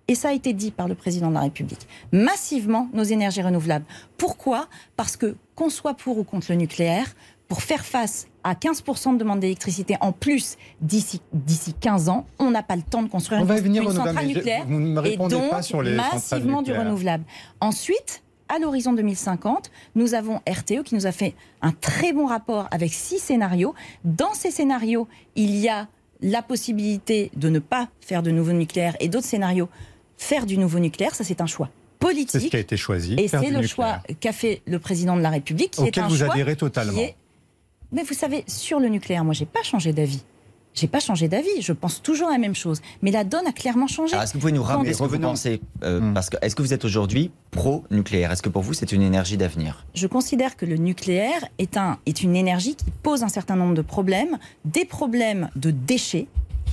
[0.08, 3.86] et ça a été dit par le président de la République, massivement nos énergies renouvelables.
[4.18, 4.68] Pourquoi?
[4.96, 7.08] Parce que, qu'on soit pour ou contre le nucléaire,
[7.48, 11.22] pour faire face à 15% de demande d'électricité en plus d'ici
[11.80, 14.66] 15 ans, on n'a pas le temps de construire une, centrale nucléaire
[15.06, 17.24] et donc pas sur les massivement du renouvelable.
[17.62, 22.68] Ensuite, à l'horizon 2050, nous avons RTE qui nous a fait un très bon rapport
[22.72, 23.74] avec six scénarios.
[24.04, 25.88] Dans ces scénarios, il y a
[26.22, 29.70] la possibilité de ne pas faire de nouveau nucléaire et d'autres scénarios
[30.24, 32.32] faire du nouveau nucléaire, ça c'est un choix politique.
[32.32, 33.16] C'est ce qui a été choisi.
[33.18, 36.18] Et c'est le choix qu'a fait le président de la République, qui est un vous
[36.18, 37.02] choix adhérez totalement.
[37.92, 40.24] Mais vous savez, sur le nucléaire, moi, j'ai pas changé d'avis.
[40.74, 42.82] J'ai pas changé d'avis, je pense toujours la même chose.
[43.04, 44.16] Mais la donne a clairement changé.
[44.16, 46.14] Est-ce que vous pouvez nous rappeler ce que vous pensez euh, hmm.
[46.16, 48.32] parce que, Est-ce que vous êtes aujourd'hui pro-nucléaire?
[48.32, 49.86] Est-ce que pour vous c'est une énergie d'avenir?
[49.94, 53.76] Je considère que le nucléaire est, un, est une énergie qui pose un certain nombre
[53.76, 56.26] de problèmes, des problèmes de déchets,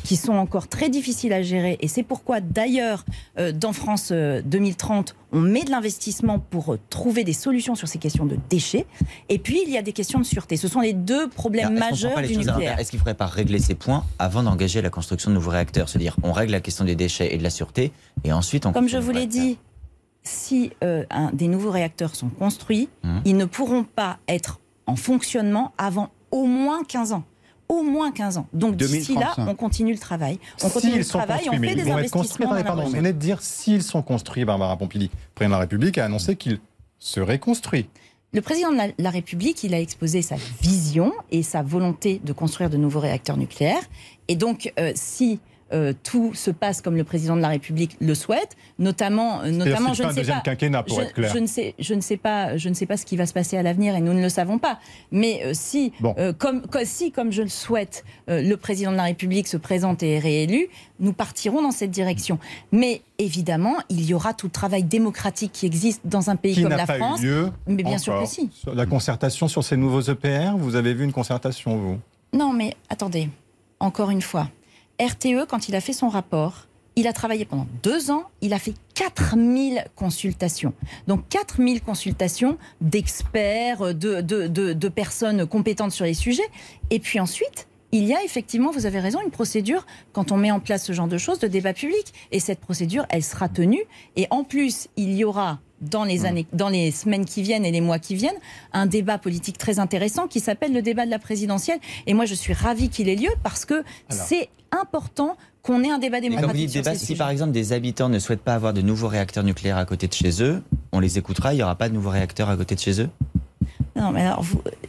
[0.04, 1.76] qui sont encore très difficiles à gérer.
[1.80, 3.04] Et c'est pourquoi, d'ailleurs,
[3.38, 7.88] euh, dans France 2030, euh, on met de l'investissement pour euh, trouver des solutions sur
[7.88, 8.86] ces questions de déchets.
[9.28, 10.56] Et puis, il y a des questions de sûreté.
[10.56, 12.78] Ce sont les deux problèmes majeurs du nucléaire.
[12.78, 15.88] Est-ce qu'il ne faudrait pas régler ces points avant d'engager la construction de nouveaux réacteurs?
[15.88, 17.92] Se dire, on règle la question des déchets et de la sûreté,
[18.24, 18.72] et ensuite on...
[18.72, 19.58] Comme je vous l'ai dit,
[20.22, 23.20] si un, des nouveaux réacteurs sont construits, hum.
[23.24, 27.24] ils ne pourront pas être en fonctionnement avant au moins 15 ans
[27.70, 28.46] au moins 15 ans.
[28.52, 30.38] Donc d'ici là, on continue le travail.
[30.62, 32.62] On continue le travail, on fait des investissements.
[32.62, 35.08] Pardon, vous venez de dire s'ils sont construits, Barbara Pompili.
[35.08, 36.60] Le président de la République a annoncé qu'ils
[36.98, 37.88] seraient construits.
[38.32, 42.70] Le président de la, République, il a exposé sa vision et sa volonté de construire
[42.70, 43.82] de nouveaux réacteurs nucléaires.
[44.28, 45.40] Et donc, euh, si
[45.72, 49.94] euh, tout se passe comme le président de la République le souhaite, notamment, euh, notamment
[49.94, 51.32] je ne sais pas, pour je, être clair.
[51.32, 53.32] Je ne sais, je ne sais pas, je ne sais pas ce qui va se
[53.32, 54.78] passer à l'avenir et nous ne le savons pas.
[55.12, 55.92] Mais euh, si,
[56.38, 60.18] comme, si, comme je le souhaite, le président de la République se présente et est
[60.18, 62.38] réélu, nous partirons dans cette direction.
[62.72, 66.70] Mais évidemment, il y aura tout le travail démocratique qui existe dans un pays comme
[66.70, 67.22] la France.
[67.22, 68.50] lieu mais bien sûr que si.
[68.74, 71.98] La concertation sur ces nouveaux EPR, vous avez vu une concertation, vous?
[72.32, 73.28] Non, mais attendez,
[73.80, 74.48] encore une fois.
[75.00, 78.58] RTE, quand il a fait son rapport, il a travaillé pendant deux ans, il a
[78.58, 80.74] fait 4000 consultations.
[81.06, 86.48] Donc 4000 consultations d'experts, de, de, personnes compétentes sur les sujets.
[86.90, 90.50] Et puis ensuite, il y a effectivement, vous avez raison, une procédure quand on met
[90.50, 92.12] en place ce genre de choses de débat public.
[92.32, 93.84] Et cette procédure, elle sera tenue.
[94.16, 96.26] Et en plus, il y aura dans les, hmm.
[96.26, 98.38] années, dans les semaines qui viennent et les mois qui viennent,
[98.72, 101.78] un débat politique très intéressant qui s'appelle le débat de la présidentielle.
[102.06, 105.98] Et moi, je suis ravie qu'il ait lieu parce que c'est important qu'on ait un
[105.98, 106.72] débat démocratique.
[106.72, 109.84] débat, si par exemple des habitants ne souhaitent pas avoir de nouveaux réacteurs nucléaires à
[109.84, 110.62] côté de chez eux,
[110.92, 113.10] on les écoutera, il n'y aura pas de nouveaux réacteurs à côté de chez eux?
[113.96, 114.44] Non, mais alors,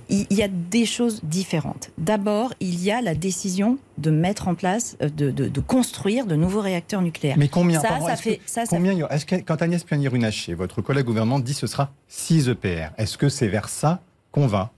[0.10, 1.90] il y a des choses différentes.
[1.98, 6.36] D'abord, il y a la décision de mettre en place, euh, de, de, construire de
[6.36, 7.38] nouveaux réacteurs nucléaires.
[7.38, 11.54] Mais combien ça, ça fait, ça, combien que quand Agnès Pannier-Runacher, votre collègue gouvernement, dit
[11.54, 14.72] ce sera 6 EPR, est-ce que c'est vers ça qu'on va?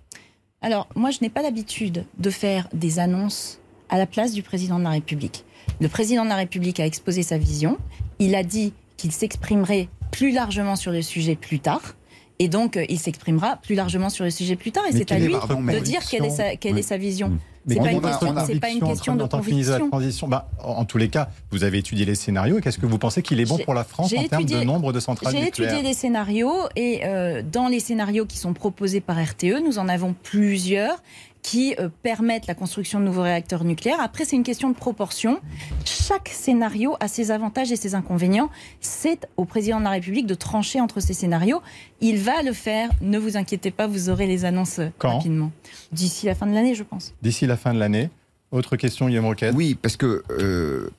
[0.61, 3.59] Alors, moi, je n'ai pas l'habitude de faire des annonces
[3.89, 5.45] à la place du président de la République.
[5.81, 7.77] Le président de la République a exposé sa vision.
[8.19, 11.95] Il a dit qu'il s'exprimerait plus largement sur le sujet plus tard.
[12.39, 14.83] Et donc, euh, il s'exprimera plus largement sur le sujet plus tard.
[14.89, 16.79] Et c'est à lui de dire quelle est sa, quelle Oui.
[16.79, 17.37] est sa vision.
[17.65, 19.23] Mais pas, on une a- question- on a c'est pas une conviction question de de
[19.23, 19.89] la conviction.
[19.89, 20.27] transition.
[20.27, 22.57] Bah, en tous les cas, vous avez étudié les scénarios.
[22.57, 24.45] et Qu'est-ce que vous pensez qu'il est bon J'ai- pour la France j'ai en termes
[24.45, 28.37] de nombre de centrales J'ai nucléaires étudié les scénarios et euh, dans les scénarios qui
[28.37, 31.01] sont proposés par RTE, nous en avons plusieurs
[31.43, 33.99] qui euh, permettent la construction de nouveaux réacteurs nucléaires.
[33.99, 35.39] Après, c'est une question de proportion.
[35.85, 38.49] Chaque scénario a ses avantages et ses inconvénients.
[38.79, 41.61] C'est au président de la République de trancher entre ces scénarios.
[42.01, 42.89] Il va le faire.
[43.01, 45.17] Ne vous inquiétez pas, vous aurez les annonces euh, Quand?
[45.17, 45.51] rapidement.
[45.91, 47.13] D'ici la fin de l'année, je pense.
[47.21, 48.09] D'ici la fin de l'année.
[48.51, 49.53] Autre question, Guillaume Roquette?
[49.53, 50.89] Oui, parce que euh,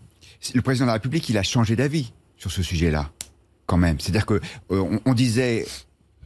[0.54, 3.10] le président de la République, il a changé d'avis sur ce sujet-là,
[3.64, 3.98] quand même.
[3.98, 5.64] C'est-à-dire que euh, on, on disait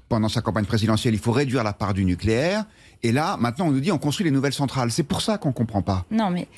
[0.08, 2.64] pendant sa campagne présidentielle, il faut réduire la part du nucléaire,
[3.02, 4.90] et là, maintenant, on nous dit on construit les nouvelles centrales.
[4.90, 6.04] C'est pour ça qu'on comprend pas.
[6.10, 6.48] Non, mais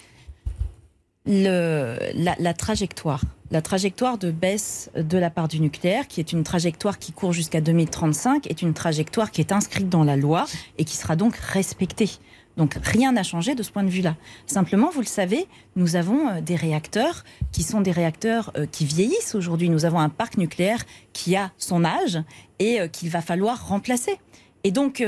[1.27, 6.45] la, la trajectoire, la trajectoire de baisse de la part du nucléaire, qui est une
[6.45, 10.47] trajectoire qui court jusqu'à 2035, est une trajectoire qui est inscrite dans la loi
[10.79, 12.11] et qui sera donc respectée.
[12.57, 14.17] Donc rien n'a changé de ce point de vue-là.
[14.47, 18.85] Simplement, vous le savez, nous avons euh, des réacteurs qui sont des réacteurs euh, qui
[18.85, 19.71] vieillissent aujourd'hui.
[19.71, 22.19] Nous avons un parc nucléaire qui a son âge
[22.59, 24.19] et euh, qu'il va falloir remplacer.
[24.65, 25.03] Et donc,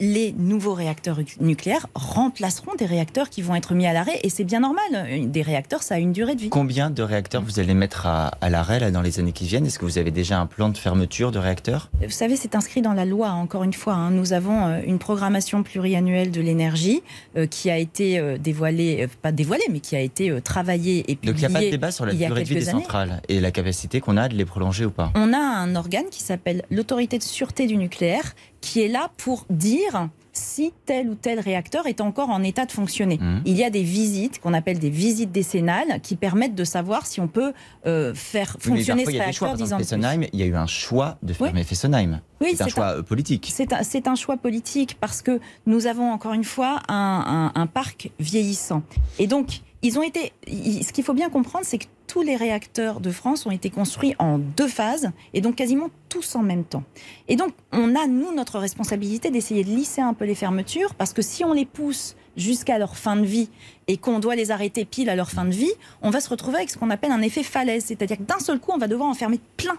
[0.00, 4.20] les nouveaux réacteurs nucléaires remplaceront des réacteurs qui vont être mis à l'arrêt.
[4.22, 5.28] Et c'est bien normal.
[5.30, 6.50] Des réacteurs, ça a une durée de vie.
[6.50, 9.66] Combien de réacteurs vous allez mettre à, à l'arrêt dans les années qui viennent?
[9.66, 11.90] Est-ce que vous avez déjà un plan de fermeture de réacteurs?
[12.02, 13.94] Vous savez, c'est inscrit dans la loi, encore une fois.
[13.94, 14.10] hein.
[14.10, 17.02] Nous avons euh, une programmation pluriannuelle de l'énergie
[17.36, 21.10] euh, qui a été euh, dévoilée, euh, pas dévoilée, mais qui a été euh, travaillée
[21.10, 21.70] et Donc il n'y a pas de publiée.
[21.72, 22.82] débat sur la durée de vie des années.
[22.82, 25.10] centrales et la capacité qu'on a de les prolonger ou pas?
[25.16, 29.46] On a un organe qui s'appelle l'autorité de sûreté du nucléaire, qui est là pour
[29.50, 33.18] dire si tel ou tel réacteur est encore en état de fonctionner.
[33.20, 33.42] Mhm.
[33.44, 37.20] Il y a des visites qu'on appelle des visites décennales qui permettent de savoir si
[37.20, 37.52] on peut
[37.86, 39.84] euh, faire Oui, fonctionner ce réacteur dix ans plus.
[39.84, 42.20] Fessenheim, il y a eu un choix de fermer Fessenheim.
[42.40, 43.50] Oui, c'est un choix euh, politique.
[43.52, 48.10] C'est un, choix politique parce que nous avons encore une fois un, un- un parc
[48.20, 48.82] vieillissant.
[49.18, 50.32] Et donc, ils ont été.
[50.46, 54.14] Ce qu'il faut bien comprendre, c'est que tous les réacteurs de France ont été construits
[54.18, 56.82] en deux phases et donc quasiment tous en même temps.
[57.28, 61.12] Et donc, on a, nous, notre responsabilité d'essayer de lisser un peu les fermetures parce
[61.12, 63.50] que si on les pousse jusqu'à leur fin de vie
[63.88, 65.72] et qu'on doit les arrêter pile à leur fin de vie,
[66.02, 67.84] on va se retrouver avec ce qu'on appelle un effet falaise.
[67.86, 69.76] C'est-à-dire que d'un seul coup, on va devoir en fermer plein.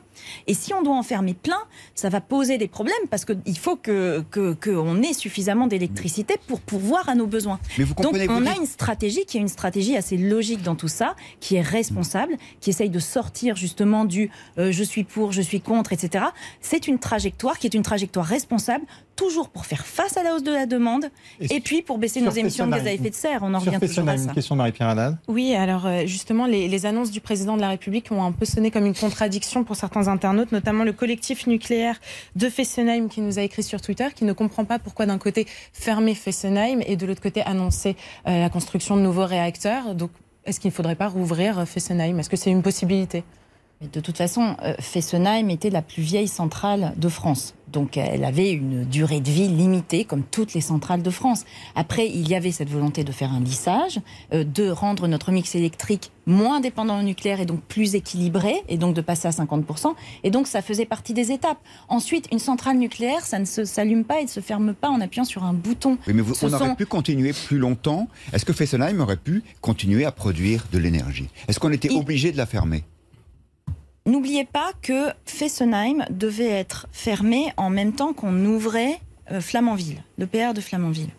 [0.47, 1.59] Et si on doit en fermer plein,
[1.95, 6.59] ça va poser des problèmes parce qu'il faut que que- qu'on ait suffisamment d'électricité pour
[6.59, 7.59] pourvoir à nos besoins.
[7.77, 10.75] Mais vous Donc vous on a une stratégie qui est une stratégie assez logique dans
[10.75, 15.31] tout ça, qui est responsable, qui essaye de sortir justement du euh, je suis pour,
[15.31, 16.25] je suis contre, etc.
[16.61, 20.43] C'est une trajectoire qui est une trajectoire responsable, toujours pour faire face à la hausse
[20.43, 21.05] de la demande
[21.39, 23.39] Et et, puis pour baisser nos émissions de gaz à effet de serre.
[23.43, 24.29] On en revient toujours à Fessenheim, ça.
[24.29, 25.17] une question de Marie-Pierre Haddad.
[25.27, 28.45] Oui, alors euh, justement, les, les annonces du président de la République ont un peu
[28.45, 31.99] sonné comme une contradiction pour certains internautes, notamment le collectif nucléaire
[32.35, 35.45] de Fessenheim qui nous a écrit sur Twitter, qui ne comprend pas pourquoi d'un côté
[35.73, 37.95] fermer Fessenheim et de l'autre côté annoncer
[38.27, 39.95] euh, la construction de nouveaux réacteurs.
[39.95, 40.11] Donc,
[40.45, 42.19] est-ce qu'il ne faudrait pas rouvrir euh, Fessenheim?
[42.19, 43.23] Est-ce que c'est une possibilité?
[43.81, 47.55] Mais De toute façon, euh, Fessenheim était la plus vieille centrale de France.
[47.71, 51.45] Donc elle avait une durée de vie limitée, comme toutes les centrales de France.
[51.75, 54.01] Après, il y avait cette volonté de faire un lissage,
[54.33, 58.77] euh, de rendre notre mix électrique moins dépendant au nucléaire et donc plus équilibré, et
[58.77, 59.93] donc de passer à 50%.
[60.23, 61.59] Et donc ça faisait partie des étapes.
[61.87, 65.23] Ensuite, une centrale nucléaire, ça ne s'allume pas et ne se ferme pas en appuyant
[65.25, 65.97] sur un bouton.
[66.07, 68.07] Oui, mais vous- on aurait pu continuer plus longtemps.
[68.33, 71.29] Est-ce que Fessenheim aurait pu continuer à produire de l'énergie?
[71.47, 72.83] Est-ce qu'on était Il- obligé de la fermer?
[74.09, 78.99] N'oubliez pas que Fessenheim devait être fermé en même temps qu'on ouvrait
[79.31, 81.09] euh, Flamanville, le PR de Flamanville.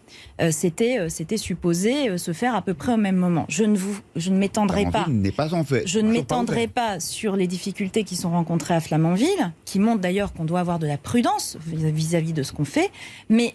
[0.41, 3.45] Euh, c'était, euh, c'était supposé se faire à peu près au même moment.
[3.49, 5.07] Je ne, vous, je ne m'étendrai pas.
[5.09, 5.87] N'est pas en fait.
[5.87, 10.01] Je ne pas m'étendrai pas sur les difficultés qui sont rencontrées à Flamanville, qui montrent
[10.01, 12.91] d'ailleurs qu'on doit avoir de la prudence vis-à-vis de ce qu'on fait,
[13.29, 13.55] mais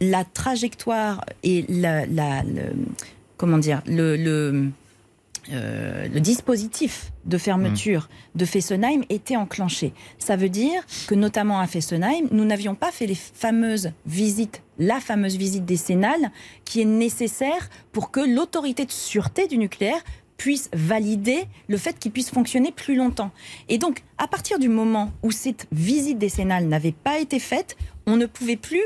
[0.00, 2.72] la trajectoire et la, la- le,
[3.36, 4.70] comment dire, le, le,
[5.50, 9.92] euh, le dispositif de fermeture de Fessenheim était enclenché.
[10.18, 15.00] Ça veut dire que notamment à Fessenheim, nous n'avions pas fait les fameuses visites, la
[15.00, 16.30] fameuse visite décennale
[16.64, 20.02] qui est nécessaire pour que l'autorité de sûreté du nucléaire
[20.36, 23.30] puisse valider le fait qu'il puisse fonctionner plus longtemps.
[23.68, 28.16] Et donc, à partir du moment où cette visite décennale n'avait pas été faite, on
[28.16, 28.84] ne pouvait plus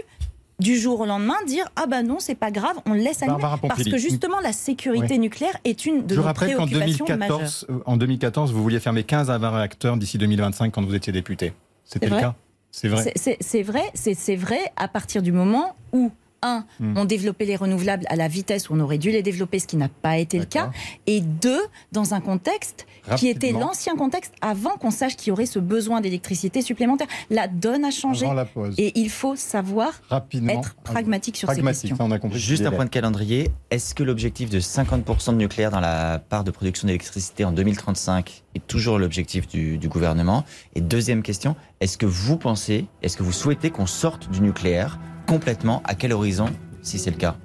[0.62, 3.59] du jour au lendemain dire ah ben non c'est pas grave on le laisse Barbara
[3.59, 5.18] parce que justement la sécurité Oui.
[5.18, 7.38] nucléaire est une de Je nos rappelle qu'en préoccupations majeures.
[7.38, 10.94] 2014, euh, en 2014, vous vouliez fermer 15 à 20 réacteurs d'ici 2025 quand vous
[10.94, 11.53] étiez député.
[11.85, 12.35] C'était le cas
[12.70, 13.12] C'est vrai.
[13.16, 16.11] C'est- vrai, c'est vrai à partir du moment où
[16.42, 16.96] un, Hmm.
[16.96, 19.76] ont développé les renouvelables à la vitesse où on aurait dû les développer, ce qui
[19.76, 20.70] n'a pas été le cas.
[21.07, 21.61] Et deux,
[21.92, 26.00] dans un contexte qui était l'ancien contexte avant qu'on sache qu'il y aurait ce besoin
[26.00, 27.07] d'électricité supplémentaire.
[27.31, 28.24] La donne a changé.
[28.26, 28.74] Avant la pause.
[28.78, 30.52] Et il faut savoir Rapidement.
[30.52, 31.96] être pragmatique sur Pragmatique, ces questions.
[31.96, 32.38] ça, on a compris.
[32.38, 33.50] Juste un point de calendrier.
[33.70, 38.42] Est-ce que l'objectif de 50% de nucléaire dans la part de production d'électricité en 2035
[38.55, 40.44] est toujours l'objectif du, du gouvernement?
[40.74, 44.98] Et deuxième question, est-ce que vous pensez, est-ce que vous souhaitez qu'on sorte du nucléaire
[45.27, 46.47] complètement À quel horizon,
[46.83, 47.37] si c'est le cas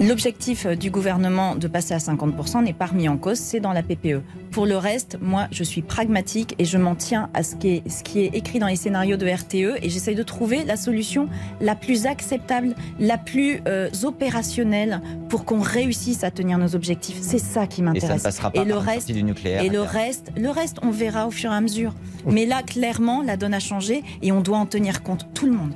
[0.00, 3.72] L'objectif euh, du gouvernement de passer à 50% n'est pas remis en cause, c'est dans
[3.72, 4.22] la PPE.
[4.50, 7.88] Pour le reste, moi, je suis pragmatique et je m'en tiens à ce qui, est,
[7.88, 11.28] ce qui est écrit dans les scénarios de RTE et j'essaye de trouver la solution
[11.60, 17.18] la plus acceptable, la plus euh, opérationnelle pour qu'on réussisse à tenir nos objectifs.
[17.20, 18.22] C'est ça qui Et ça ne m'intéresse.
[18.22, 19.62] passera pas Et le reste, du nucléaire.
[19.62, 21.94] Et le reste, le reste, on verra au fur et à mesure.
[22.26, 25.52] Mais là, clairement, la donne a changé et on doit en tenir compte, tout le
[25.52, 25.74] monde.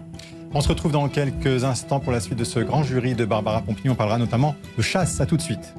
[0.54, 3.60] On se retrouve dans quelques instants pour la suite de ce grand jury de Barbara
[3.60, 3.90] Pompili.
[3.90, 5.20] On parlera notamment de chasse.
[5.20, 5.74] À tout de suite.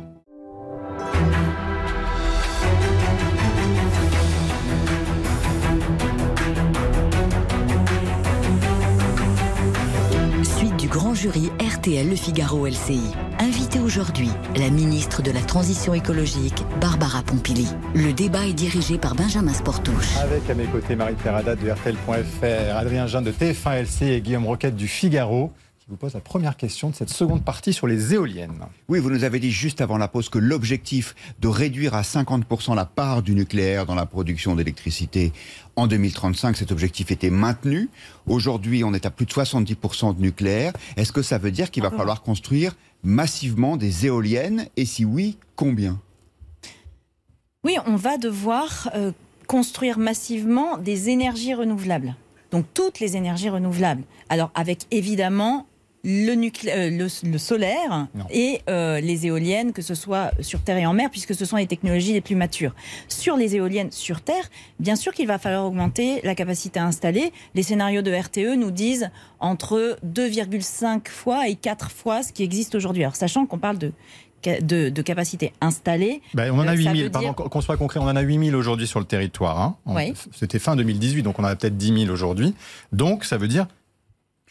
[11.20, 13.02] Jury RTL Le Figaro LCI.
[13.40, 17.68] Invitée aujourd'hui, la ministre de la Transition écologique, Barbara Pompili.
[17.94, 20.16] Le débat est dirigé par Benjamin Sportouche.
[20.24, 24.46] Avec à mes côtés Marie-Pierre Haddad de RTL.fr, Adrien Jean de TF1 LC et Guillaume
[24.46, 25.52] Roquette du Figaro
[25.90, 28.60] vous pose la première question de cette seconde partie sur les éoliennes.
[28.90, 32.76] Oui, vous nous avez dit juste avant la pause que l'objectif de réduire à 50%
[32.76, 35.34] la part du nucléaire dans la production d'électricité
[35.76, 37.90] en 2035, cet objectif était maintenu.
[38.28, 40.74] Aujourd'hui, on est à plus de 70% de nucléaire.
[40.96, 44.68] Est-ce que ça veut dire qu'il va falloir construire massivement des éoliennes?
[44.78, 46.00] Et si oui, combien?
[47.64, 49.12] Oui, on va devoir euh,
[49.48, 52.16] construire massivement des énergies renouvelables.
[52.52, 54.04] Donc toutes les énergies renouvelables.
[54.30, 55.66] Alors avec évidemment
[56.04, 58.26] le, nuclé- euh, le, le solaire Non.
[58.32, 61.58] et euh, les éoliennes, que ce soit sur terre et en mer, puisque ce sont
[61.58, 62.74] les technologies les plus matures.
[63.10, 67.34] Sur les éoliennes sur terre, bien sûr qu'il va falloir augmenter la capacité installée.
[67.54, 69.10] Les scénarios de RTE nous disent
[69.40, 73.04] entre 2,5 fois et 4 fois ce qui existe aujourd'hui.
[73.04, 73.92] Alors sachant qu'on parle de,
[74.62, 77.62] de, de capacité installée, Ben, on en a Euh, ça 8000, veut pardon, dire- qu'on
[77.62, 79.60] soit concret, on en a 8000 aujourd'hui sur le territoire.
[79.60, 79.76] hein.
[79.86, 80.14] Oui.
[80.34, 82.56] C'était fin 2018, donc on en a peut-être 10 000 aujourd'hui.
[82.94, 83.68] Donc ça veut dire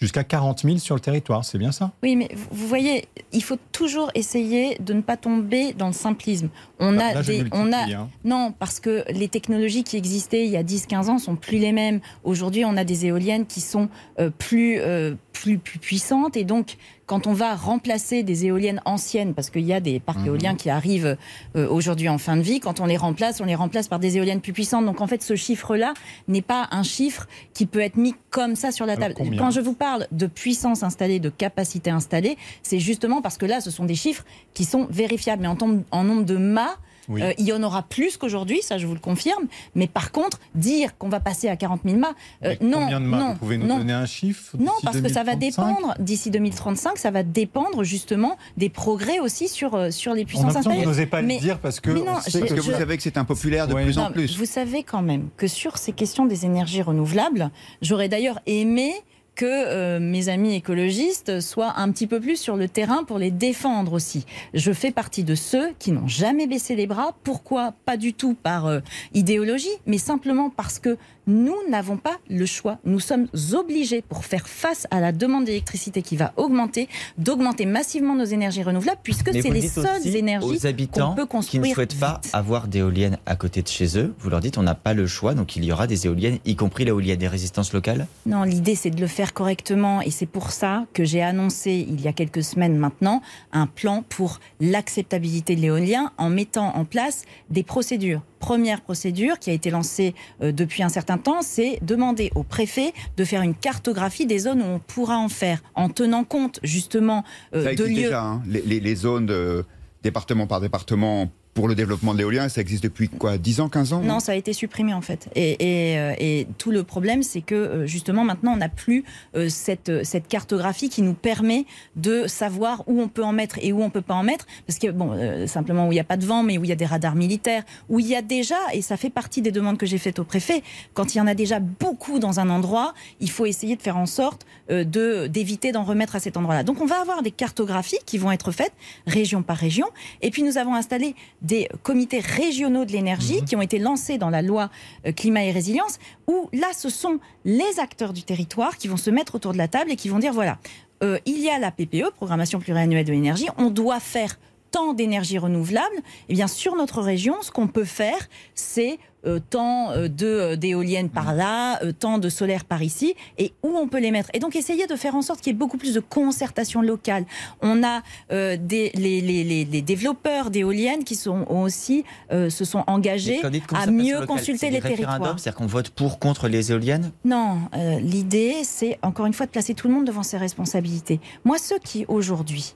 [0.00, 1.92] jusqu'à 40 000 sur le territoire, c'est bien ça?
[2.02, 6.48] Oui, mais vous- voyez, il faut toujours essayer de ne pas tomber dans le simplisme.
[6.78, 8.08] On Bah, a là, des, on a, hein.
[8.24, 11.72] non, parce que les technologies qui existaient il y a 10-15 ans sont plus les
[11.72, 12.00] mêmes.
[12.24, 13.88] Aujourd'hui, on a des éoliennes qui sont
[14.20, 19.32] euh, plus, euh, plus, plus puissantes et donc quand on va remplacer des éoliennes anciennes,
[19.32, 20.26] parce qu'il y a des parcs Mhm.
[20.26, 21.16] éoliens qui arrivent
[21.56, 24.18] euh, aujourd'hui en fin de vie, quand on les remplace, on les remplace par des
[24.18, 24.84] éoliennes plus puissantes.
[24.84, 25.94] Donc en fait, ce chiffre-là
[26.26, 29.14] n'est pas un chiffre qui peut être mis comme ça sur la table.
[29.38, 33.60] Quand je vous parle de puissance installée, de capacité installée, c'est justement parce que là,
[33.62, 35.42] ce sont des chiffres qui sont vérifiables.
[35.42, 35.56] Mais en,
[35.90, 36.76] en nombre de mâts,
[37.08, 37.22] Oui.
[37.22, 39.46] euh, il y en aura plus qu'aujourd'hui, ça je vous le confirme.
[39.74, 43.04] Mais par contre, dire qu'on va passer à 40 000 mâts, euh, non, Combien de
[43.06, 43.78] mâts non, Vous pouvez nous non.
[43.78, 45.66] donner un chiffre Non, parce que ça va 2035?
[45.76, 50.26] dépendre, d'ici 2035, ça va dépendre justement des progrès aussi sur, euh, sur les On
[50.26, 50.78] puissances installées.
[50.80, 52.70] vous n'osez pas Mais- le dire parce que non, on sait que Parce que je-
[52.72, 53.84] vous savez que c'est impopulaire de Ouais.
[53.84, 54.36] plus en plus.
[54.36, 57.50] Vous savez quand même que sur ces questions des énergies renouvelables,
[57.82, 58.92] j'aurais d'ailleurs aimé
[59.38, 63.30] que euh, mes amis écologistes soient un petit peu plus sur le terrain pour les
[63.30, 64.26] défendre aussi.
[64.52, 67.14] Je fais partie de ceux qui n'ont jamais baissé les bras.
[67.22, 67.72] Pourquoi?
[67.84, 68.80] Pas du tout par euh,
[69.14, 72.78] idéologie, mais simplement parce que nous n'avons pas le choix.
[72.84, 76.88] Nous sommes obligés, pour faire face à la demande d'électricité qui va augmenter,
[77.18, 81.28] d'augmenter massivement nos énergies renouvelables, puisque c'est les seules énergies aux habitants qu'on peut qui
[81.28, 82.34] construire ne souhaitent pas vite.
[82.34, 84.14] avoir d'éoliennes à côté de chez eux.
[84.18, 86.56] Vous leur dites on n'a pas le choix, donc il y aura des éoliennes, y
[86.56, 88.06] compris là où il y a des résistances locales?
[88.24, 92.00] Non, l'idée c'est de le faire correctement et c'est pour ça que j'ai annoncé il
[92.00, 93.20] y a quelques semaines maintenant
[93.52, 98.22] un plan pour l'acceptabilité de l'éolien en mettant en place des procédures.
[98.38, 102.92] Première procédure qui a été lancée euh, depuis un certain temps, c'est demander au préfet
[103.16, 107.24] de faire une cartographie des zones où on pourra en faire en tenant compte justement
[107.54, 107.94] euh, Ça de lieux.
[107.94, 108.42] déjà, hein.
[108.46, 109.64] les, les- les zones de
[110.02, 113.92] département par département pour le développement de l'éolien, ça existe depuis quoi 10 ans, 15
[113.92, 115.28] ans Non, ça a été supprimé en fait.
[115.34, 119.02] Et, et, euh, et tout le problème, c'est que euh, justement maintenant, on n'a plus
[119.34, 121.66] euh, cette, cette cartographie qui nous permet
[121.96, 124.46] de savoir où on peut en mettre et où on peut pas en mettre.
[124.68, 126.70] Parce que, bon, euh, simplement où il n'y a pas de vent, mais où il
[126.70, 129.50] y a des radars militaires, où il y a déjà, et ça fait partie des
[129.50, 130.62] demandes que j'ai faites au préfet,
[130.94, 133.96] quand il y en a déjà beaucoup dans un endroit, il faut essayer de faire
[133.96, 136.62] en sorte euh, de d'éviter d'en remettre à cet endroit-là.
[136.62, 138.72] Donc on va avoir des cartographies qui vont être faites
[139.06, 139.88] région par région.
[140.22, 141.16] Et puis nous avons installé
[141.48, 144.70] des comités régionaux de l'énergie qui ont été lancés dans la loi
[145.06, 149.10] euh, climat et résilience, où là ce sont les acteurs du territoire qui vont se
[149.10, 150.58] mettre autour de la table et qui vont dire voilà,
[151.02, 154.38] euh, il y a la PPE, Programmation pluriannuelle de l'énergie, on doit faire
[154.70, 155.96] tant d'énergie renouvelable,
[156.28, 160.56] eh bien sur notre région, ce qu'on peut faire, c'est euh, tant euh, de euh,
[160.56, 164.30] d'éoliennes par là, tant de solaire par ici, et où on peut les mettre.
[164.32, 167.24] Et donc essayer de faire en sorte qu'il y ait beaucoup plus de concertation locale.
[167.60, 173.40] On a des, les, les, les, développeurs d'éoliennes qui sont aussi se sont engagés
[173.74, 175.38] à mieux consulter les territoires.
[175.38, 177.58] C'est-à-dire qu'on vote pour contre les éoliennes Non,
[178.00, 181.20] l'idée c'est encore une fois de placer tout le monde devant ses responsabilités.
[181.44, 182.74] Moi, ceux qui aujourd'hui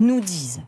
[0.00, 0.62] nous disent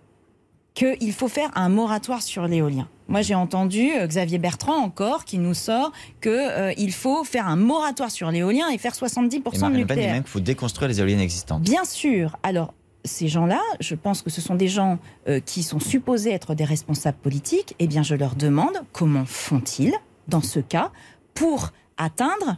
[0.75, 2.89] qu'il faut faire un moratoire sur l'éolien.
[3.07, 7.47] Moi, j'ai entendu euh, Xavier Bertrand encore qui nous sort qu'il euh, il faut faire
[7.47, 9.85] un moratoire sur l'éolien et faire 70% de nucléaire.
[9.87, 11.63] dit même qu'il faut déconstruire les éoliennes existantes.
[11.63, 12.37] Bien sûr.
[12.43, 14.99] Alors, ces gens-là, je pense que ce sont des gens
[15.29, 17.77] euh, qui sont supposés être des responsables politiques.
[17.79, 19.95] Eh bien, je leur demande comment font-ils,
[20.27, 20.91] dans ce cas,
[21.35, 22.57] pour atteindre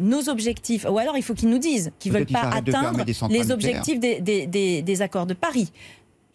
[0.00, 0.86] nos objectifs.
[0.88, 4.20] Ou alors, il faut qu'ils nous disent qu'ils ne veulent pas atteindre les objectifs des,
[4.20, 5.72] des, accords de Paris.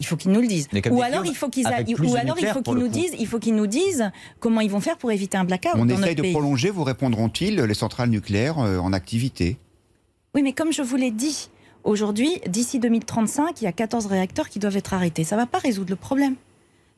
[0.01, 0.67] Il faut qu'ils nous le disent.
[0.89, 3.55] Ou alors il faut qu'ils ou alors il faut qu'ils nous disent, il faut qu'ils
[3.55, 5.73] nous disent comment ils vont faire pour éviter un blackout.
[5.75, 9.57] On essaye de prolonger, vous répondront-ils, les centrales nucléaires euh, en activité?
[10.33, 11.49] Oui, mais comme je vous l'ai dit,
[11.83, 15.23] aujourd'hui, d'ici 2035, il y a 14 réacteurs qui doivent être arrêtés.
[15.23, 16.35] Ça ne va pas résoudre le problème.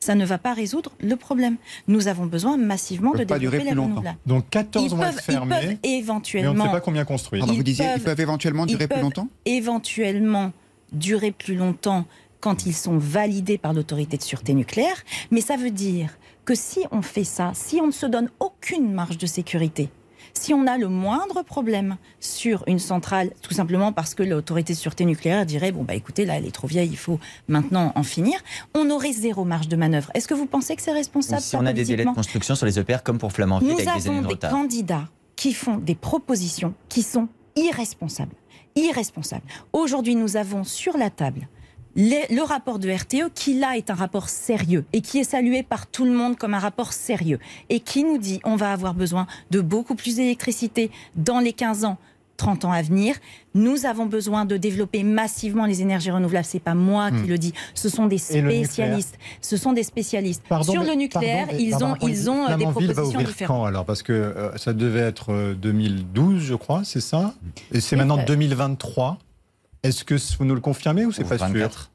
[0.00, 1.56] Ça ne va pas résoudre le problème.
[1.88, 4.16] Nous avons besoin massivement de développer les renouvelables.
[4.24, 5.56] Donc 14 ils vont être fermés.
[5.56, 6.54] Ils peuvent éventuellement.
[6.54, 7.44] Mais on ne sait pas combien construire.
[7.44, 9.28] vous disiez, ils peuvent éventuellement durer plus longtemps?
[9.44, 10.52] Éventuellement
[10.92, 12.06] durer plus longtemps
[12.44, 16.10] quand ils sont validés par l'autorité de sûreté nucléaire, mais ça veut dire
[16.44, 19.88] que si on fait ça, si on ne se donne aucune marge de sécurité,
[20.34, 24.78] si on a le moindre problème sur une centrale, tout simplement parce que l'autorité de
[24.78, 27.18] sûreté nucléaire dirait bon bah écoutez là elle est trop vieille, il faut
[27.48, 28.38] maintenant en finir,
[28.74, 30.10] on aurait zéro marge de manœuvre.
[30.12, 32.66] Est-ce que vous pensez que c'est responsable Si on a des délais de construction sur
[32.66, 34.50] les EPR comme pour Flamanville avec des années de retard.
[34.50, 38.36] Nous avons des candidats qui font des propositions qui sont irresponsables.
[38.76, 39.46] Irresponsables.
[39.72, 41.48] Aujourd'hui, nous avons sur la table
[41.96, 45.86] le rapport de RTE, qui là est un rapport sérieux et qui est salué par
[45.86, 47.38] tout le monde comme un rapport sérieux
[47.68, 51.84] et qui nous dit on va avoir besoin de beaucoup plus d'électricité dans les 15
[51.84, 51.98] ans
[52.36, 53.16] 30 ans à venir.
[53.54, 56.44] Nous avons besoin de développer massivement les énergies renouvelables.
[56.44, 57.28] C'est pas moi qui hmm.
[57.28, 57.54] le dis.
[57.74, 59.18] Ce sont des spécialistes.
[59.40, 60.42] Ce sont des spécialistes.
[60.62, 63.56] Sur le nucléaire, ils ont, ils ont euh, des propositions différentes.
[63.56, 63.84] Quand, alors?
[63.84, 67.34] Parce que euh, ça devait être 2012, euh, je crois, c'est ça?
[67.72, 69.18] Et c'est maintenant 2023.
[69.84, 71.90] Est-ce que vous nous le confirmez ou c'est pas sûr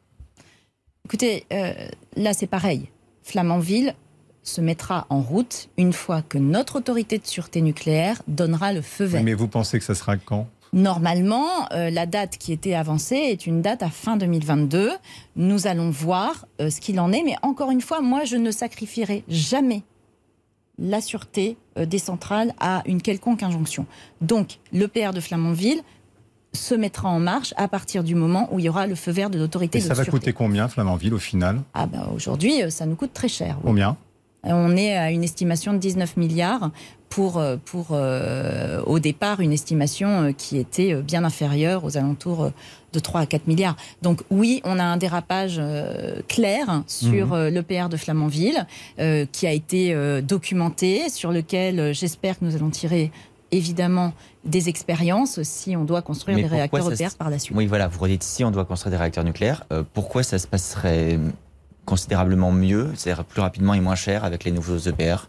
[1.05, 1.73] Écoutez, euh,
[2.15, 2.87] là c'est pareil.
[3.23, 3.95] Flamanville
[4.43, 9.05] se mettra en route une fois que notre autorité de sûreté nucléaire donnera le feu
[9.05, 9.23] vert.
[9.23, 10.47] mais vous pensez que ça sera quand?
[10.71, 14.91] Normalement, euh, la date qui était avancée est une date à fin 2022.
[15.35, 17.23] Nous allons voir euh, ce qu'il en est.
[17.23, 19.81] Mais encore une fois, moi, je ne sacrifierai jamais
[20.77, 23.85] la sûreté des centrales à une quelconque injonction.
[24.21, 25.81] Donc, l'EPR de Flamanville
[26.53, 29.29] se mettra en marche à partir du moment où il y aura le feu vert
[29.29, 29.83] de l'autorité de.
[29.83, 33.27] Ça va coûter combien, Flamanville, au final ah ben, Aujourd'hui, euh, ça nous coûte très
[33.27, 33.57] cher.
[33.63, 33.97] Combien
[34.43, 36.71] On est à une estimation de 19 milliards
[37.09, 42.51] pour, euh, pour euh, au départ, une estimation qui était bien inférieure aux alentours
[42.93, 43.75] de 3 à 4 milliards.
[44.01, 45.61] Donc oui, on a un dérapage
[46.27, 47.47] clair sur mhm.
[47.49, 48.65] l'EPR de Flamanville
[49.31, 53.11] qui a été documenté, sur lequel j'espère que nous allons tirer
[53.51, 54.13] évidemment
[54.45, 57.55] des expériences si on doit construire des réacteurs EPR par la suite.
[57.57, 60.47] Oui, voilà, vous redites si on doit construire des réacteurs nucléaires, euh, pourquoi ça se
[60.47, 61.19] passerait
[61.85, 65.27] considérablement mieux, c'est-à-dire plus rapidement et moins cher avec les nouveaux EPR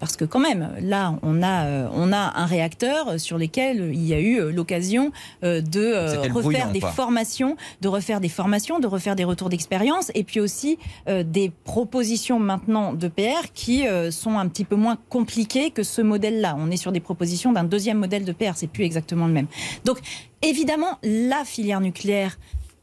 [0.00, 4.04] parce que quand même, là, on a, euh, on a un réacteur sur lequel il
[4.04, 5.12] y a eu euh, l'occasion
[5.44, 10.24] euh, de refaire des formations, de refaire des formations, de refaire des retours d'expérience, et
[10.24, 15.82] puis aussi des propositions maintenant de PR qui sont un petit peu moins compliquées que
[15.82, 16.56] ce modèle-là.
[16.58, 19.46] On est sur des propositions d'un deuxième modèle de PR, c'est plus exactement le même.
[19.84, 19.98] Donc,
[20.42, 22.38] évidemment, la filière nucléaire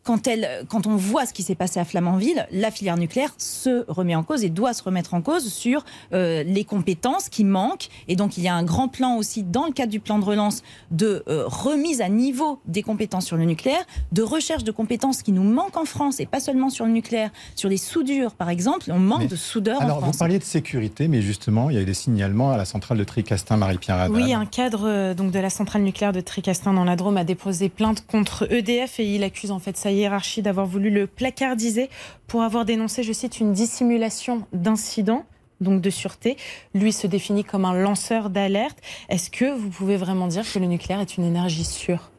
[0.06, 3.84] quand, elle, quand on voit ce qui s'est passé à Flamanville, la filière nucléaire se
[3.88, 5.84] remet en cause et doit se remettre en cause sur
[6.14, 7.90] euh, les compétences qui manquent.
[8.08, 10.24] Et donc, il y a un grand plan aussi, dans le cadre du plan de
[10.24, 15.24] relance, de euh, remise à niveau des compétences sur le nucléaire, de recherche de compétences
[15.24, 18.50] qui nous manquent en France, et pas seulement sur le nucléaire, sur les soudures, par
[18.50, 18.92] exemple.
[18.94, 20.14] On manque de soudeurs alors, en France.
[20.14, 23.00] vous parliez de sécurité, mais justement, il y a eu des signalements à la centrale
[23.00, 24.08] de Tricastin, Marie-Pierre.
[24.12, 27.24] Oui, un cadre euh, donc, de la centrale nucléaire de Tricastin dans la Drôme a
[27.24, 31.90] déposé plainte contre EDF et il accuse en fait ça hiérarchie d'avoir voulu le placardiser
[32.28, 35.26] pour avoir dénoncé, je cite, une dissimulation d'incidents
[35.62, 36.38] donc de sûreté.
[36.74, 38.78] Lui se définit comme un lanceur d'alerte.
[39.10, 42.12] Est-ce que vous pouvez vraiment dire que le nucléaire est une énergie sûre?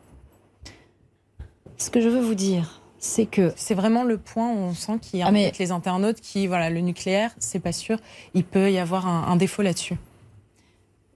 [1.79, 4.99] Ce que je veux vous dire, c'est que c'est vraiment le point où on sent
[5.03, 7.99] qu'il y a ah, les internautes qui, voilà, le nucléaire, c'est pas sûr.
[8.35, 9.97] Il peut y avoir un, défaut là-dessus.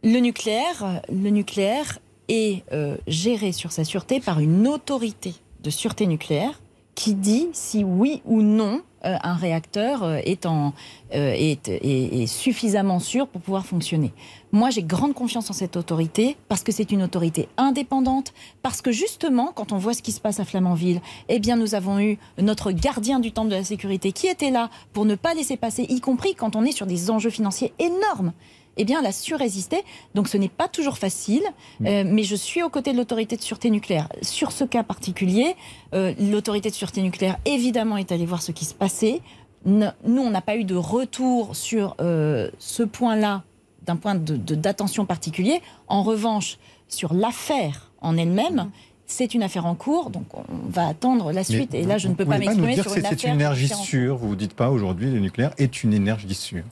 [0.03, 1.99] Le nucléaire, le nucléaire
[2.29, 6.61] est euh, géré sur sa sûreté par une autorité de sûreté nucléaire
[6.95, 10.73] qui dit si oui ou non euh, un réacteur euh, euh,
[11.15, 14.13] est, est, suffisamment sûr pour pouvoir fonctionner.
[14.53, 18.93] Moi, j'ai grande confiance en cette autorité parce que c'est une autorité indépendante, parce que
[18.93, 21.01] justement, quand on voit ce qui se passe à Flamanville,
[21.31, 24.69] eh bien, nous avons eu notre gardien du temple de la sécurité qui était là
[24.93, 28.35] pour ne pas laisser passer, y compris quand on est sur des enjeux financiers énormes
[28.81, 29.83] eh bien, elle a su résister.
[30.14, 31.43] Donc, ce n'est pas toujours facile,
[31.85, 34.09] euh, mais je suis aux côtés de l'autorité de sûreté nucléaire.
[34.22, 35.55] Sur ce cas particulier,
[35.95, 39.20] euh, l'autorité de sûreté nucléaire, évidemment, est allée voir ce qui se passait.
[39.66, 43.43] Nous, on n'a pas eu de retour sur euh, ce point-là
[43.85, 45.61] d'un point d'attention de, particulier.
[45.87, 46.59] En revanche,
[46.89, 48.70] sur l'affaire en elle-même,
[49.05, 51.72] c'est une affaire en cours, donc on va attendre la suite.
[51.72, 53.18] Mais et là, je ne peux pas m'exprimer sur une affaire.
[53.18, 54.16] C'est une énergie sûre.
[54.16, 56.64] Vous ne dites pas aujourd'hui le nucléaire est une énergie sûre.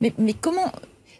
[0.00, 0.72] Mais, mais comment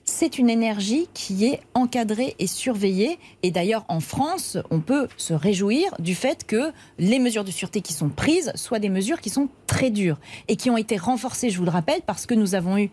[0.09, 3.19] c'est une énergie qui est encadrée et surveillée.
[3.43, 7.83] Et d'ailleurs, en France, on peut se réjouir du fait que les mesures de sûreté
[7.83, 11.51] qui sont prises soient des mesures qui sont très dures et qui ont été renforcées,
[11.51, 12.91] je vous le rappelle, parce que nous avons eu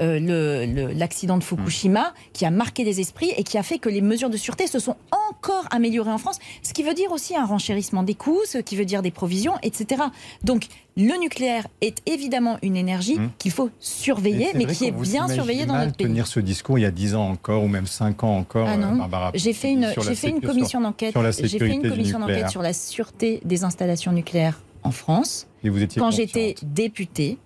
[0.00, 4.00] euh, l'accident de Fukushima qui a marqué les esprits et qui a fait que les
[4.00, 4.96] mesures de sûreté se sont
[5.30, 8.76] encore améliorées en France, ce qui veut dire aussi un renchérissement des coûts, ce qui
[8.76, 10.02] veut dire des provisions, etc.
[10.44, 13.30] Donc le nucléaire est évidemment une énergie mmh.
[13.38, 16.06] qu'il faut surveiller, mais qui est bien surveillée dans notre pays.
[16.06, 18.76] tenir ce discours il y a 10 ans encore ou même 5 ans encore, ah
[18.76, 19.00] non.
[19.02, 21.14] Euh, j'ai fait une, j'ai fait une commission d'enquête.
[21.42, 25.46] J'ai fait une commission d'enquête sur la sûreté des installations nucléaires en France.
[25.64, 27.38] Et vous étiez quand j'étais députée.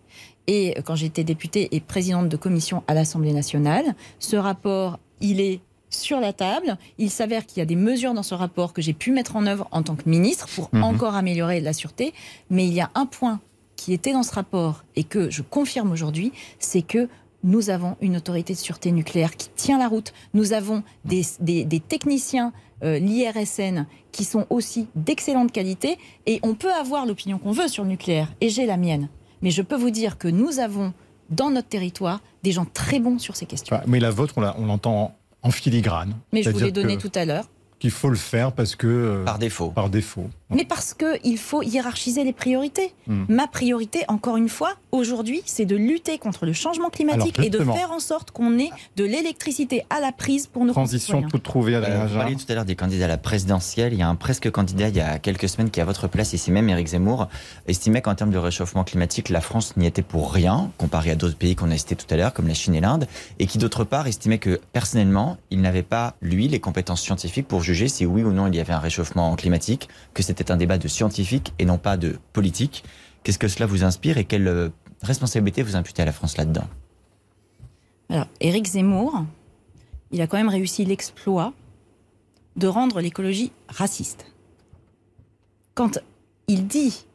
[0.46, 5.60] Et quand j'étais députée et présidente de commission à l'Assemblée nationale, ce rapport, il est
[5.94, 6.78] sur la table.
[6.98, 9.46] Il s'avère qu'il y a des mesures dans ce rapport que j'ai pu mettre en
[9.46, 10.82] œuvre en tant que ministre pour mhm.
[10.82, 12.12] encore améliorer la sûreté.
[12.50, 13.40] Mais il y a un point
[13.76, 17.08] qui était dans ce rapport et que je confirme aujourd'hui, c'est que
[17.44, 20.12] nous avons une autorité de sûreté nucléaire qui tient la route.
[20.32, 22.52] Nous avons des, des, techniciens,
[22.84, 25.98] euh, l'IRSN, qui sont aussi d'excellente qualité.
[26.26, 28.32] Et on peut avoir l'opinion qu'on veut sur le nucléaire.
[28.40, 29.08] Et j'ai la mienne.
[29.42, 30.92] Mais je peux vous dire que nous avons
[31.30, 33.80] dans notre territoire des gens très bons sur ces questions.
[33.86, 36.14] Mais la vôtre, on l'entend en filigrane.
[36.32, 37.48] Mais je vous l'ai donné tout à l'heure
[37.82, 38.86] qu'il faut le faire parce que...
[38.86, 39.70] Euh, par défaut.
[39.70, 40.30] Par défaut.
[40.50, 42.94] Mais parce qu'il faut hiérarchiser les priorités.
[43.08, 43.24] Hmm.
[43.28, 47.58] Ma priorité, encore une fois, aujourd'hui, c'est de lutter contre le changement climatique et de
[47.58, 51.74] faire en sorte qu'on ait de l'électricité à la prise pour nos Transition toute trouvée,
[51.74, 53.92] à euh, Vous parliez tout à l'heure des candidats à la présidentielle.
[53.92, 56.34] Il y a un presque candidat il y a quelques semaines qui, à votre place,
[56.34, 57.26] ici même, Éric Zemmour,
[57.66, 61.36] estimait qu'en termes de réchauffement climatique, la France n'y était pour rien, comparé à d'autres
[61.36, 63.08] pays qu'on a cités tout à l'heure, comme la Chine et l'Inde,
[63.40, 67.62] et qui, d'autre part, estimait que, personnellement, il n'avait pas, lui, les compétences scientifiques pour
[67.62, 70.78] juger si oui ou non il y avait un réchauffement climatique, que c'était un débat
[70.78, 72.84] de scientifique et non pas de politique.
[73.22, 74.68] Qu'est-ce que cela vous inspire et quelle euh,
[75.02, 76.66] responsabilité vous imputez à la France là-dedans?
[78.08, 79.24] Alors, Éric Zemmour,
[80.10, 81.52] il a quand même réussi l'exploit
[82.56, 84.26] de rendre l'écologie raciste.
[85.74, 85.98] Quand
[86.48, 87.06] il dit,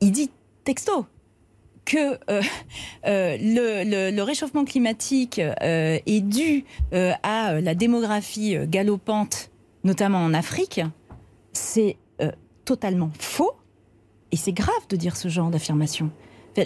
[0.00, 0.30] il dit
[0.64, 1.06] texto,
[1.86, 2.42] que euh,
[3.06, 9.50] euh, le, réchauffement climatique est dû à la démographie galopante
[9.86, 10.82] notamment en Afrique,
[11.52, 12.30] c'est euh,
[12.64, 13.52] totalement faux.
[14.32, 16.10] Et c'est grave de dire ce genre d'affirmation.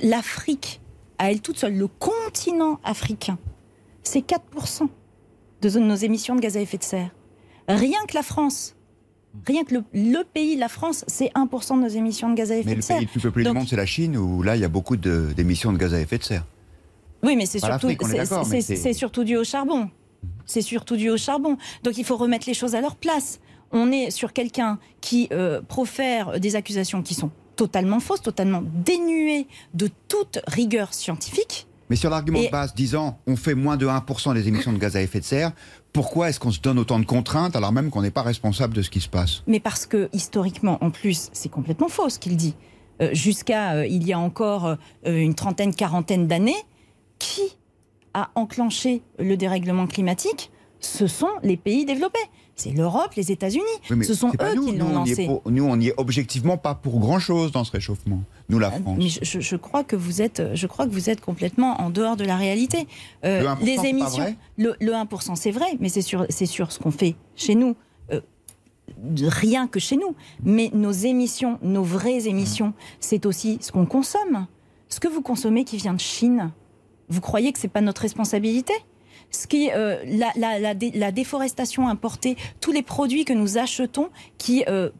[0.02, 0.80] L'Afrique,
[1.18, 3.38] à elle toute seule, le continent africain,
[4.02, 4.88] c'est 4%
[5.60, 7.10] de nos émissions de gaz à effet de serre.
[7.68, 8.74] Rien que la France,
[9.46, 12.74] Rien que le, pays, la France, c'est 1% de nos émissions de gaz à effet
[12.74, 12.96] de serre.
[12.96, 14.64] Mais le pays le plus peuplé du monde, c'est la Chine, où là, il y
[14.64, 16.44] a beaucoup d'émissions de, gaz à effet de serre.
[17.22, 17.88] Oui, mais c'est surtout,
[18.92, 19.90] surtout dû au charbon.
[20.46, 21.56] C'est surtout dû au charbon.
[21.82, 23.40] Donc il faut remettre les choses à leur place.
[23.72, 29.46] On est sur quelqu'un qui euh, profère des accusations qui sont totalement fausses, totalement dénuées
[29.74, 31.66] de toute rigueur scientifique.
[31.90, 34.96] Mais sur l'argument de base disant on fait moins de 1% des émissions de gaz
[34.96, 35.52] à effet de serre,
[35.92, 38.82] pourquoi est-ce qu'on se donne autant de contraintes alors même qu'on n'est pas responsable de
[38.82, 39.42] ce qui se passe?
[39.46, 42.54] Mais parce que historiquement, en plus, c'est complètement faux ce qu'il dit.
[43.02, 46.62] Euh, jusqu'à euh, il y a encore une trentaine, quarantaine d'années,
[47.18, 47.42] qui
[48.14, 52.18] a enclenché le dérèglement climatique, ce sont les pays développés.
[52.60, 53.64] C'est l'Europe, les États-Unis.
[54.02, 55.28] ce sont eux qui l'ont lancé.
[55.46, 58.22] nous, on n'y est objectivement pas pour grand-chose dans ce réchauffement.
[58.50, 58.98] Nous, la euh, France.
[58.98, 62.24] Mais je, crois que vous êtes, je crois que vous êtes complètement en dehors de
[62.24, 62.86] la réalité.
[63.24, 66.78] Euh, le 1%, les émissions, le, 1%, c'est vrai, mais c'est sur, c'est sur ce
[66.78, 67.76] qu'on fait chez nous.
[68.12, 68.20] Euh,
[69.22, 70.14] rien que chez nous.
[70.44, 74.46] Mais nos émissions, nos vraies émissions, c'est aussi ce qu'on consomme.
[74.88, 76.50] Ce que vous consommez qui vient de Chine,
[77.08, 78.74] vous croyez que c'est pas notre responsabilité?
[79.30, 84.64] Ce qui euh, la, la, la, déforestation importée, tous les produits que nous achetons qui
[84.68, 84.90] euh,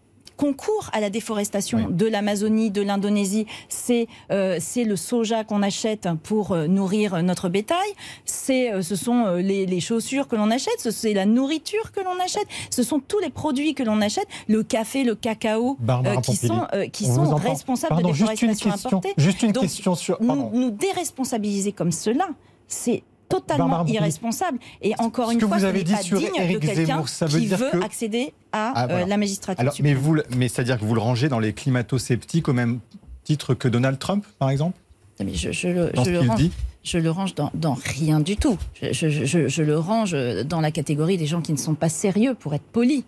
[0.41, 3.47] concourt à la déforestation de l'Amazonie, de l'Indonésie.
[3.69, 7.91] C'est euh, c'est le soja qu'on achète pour euh, nourrir notre bétail.
[8.25, 10.91] C'est euh, ce sont les, chaussures que l'on achète.
[10.91, 12.47] C'est la nourriture que l'on achète.
[12.71, 14.27] Ce sont tous les produits que l'on achète.
[14.49, 15.77] Le café, le cacao,
[16.23, 19.13] qui sont qui sont responsables de déforestation importée.
[19.19, 22.29] Juste une question sur nous, nous déresponsabiliser comme cela,
[22.67, 24.59] c'est totalement irresponsable.
[24.83, 28.35] Et encore une fois, vous avez dit pas sur digne de quelqu'un qui veut accéder
[28.53, 29.61] à ah, euh, la magistrature.
[29.61, 32.81] Alors, mais vous, mais c'est-à-dire que vous le rangez dans les climato-sceptiques au même
[33.25, 34.77] titre que Donald Trump, par exemple?
[35.25, 36.51] Mais je, je, le, je le range,
[36.83, 38.59] je le range dans, dans rien du tout.
[38.81, 42.65] Je, le range dans la catégorie des gens qui ne sont pas sérieux, pour être
[42.65, 43.05] poli.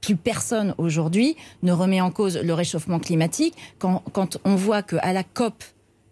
[0.00, 5.12] Plus personne aujourd'hui ne remet en cause le réchauffement climatique quand, quand on voit qu'à
[5.12, 5.64] la COP,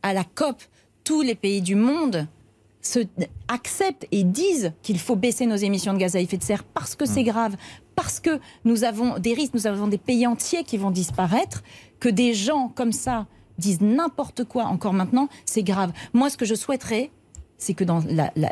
[0.02, 0.62] à la COP,
[1.04, 2.26] tous les pays du monde
[2.82, 2.98] se,
[3.48, 6.94] acceptent et disent qu'il faut baisser nos émissions de gaz à effet de serre parce
[6.94, 7.26] que c'est mm.
[7.26, 7.56] grave,
[7.94, 11.62] parce que nous avons des risques, nous avons des pays entiers qui vont disparaître,
[12.00, 13.26] que des gens comme ça
[13.58, 15.92] disent n'importe quoi encore maintenant, c'est grave.
[16.12, 17.10] Moi, ce que je souhaiterais,
[17.58, 18.00] c'est que dans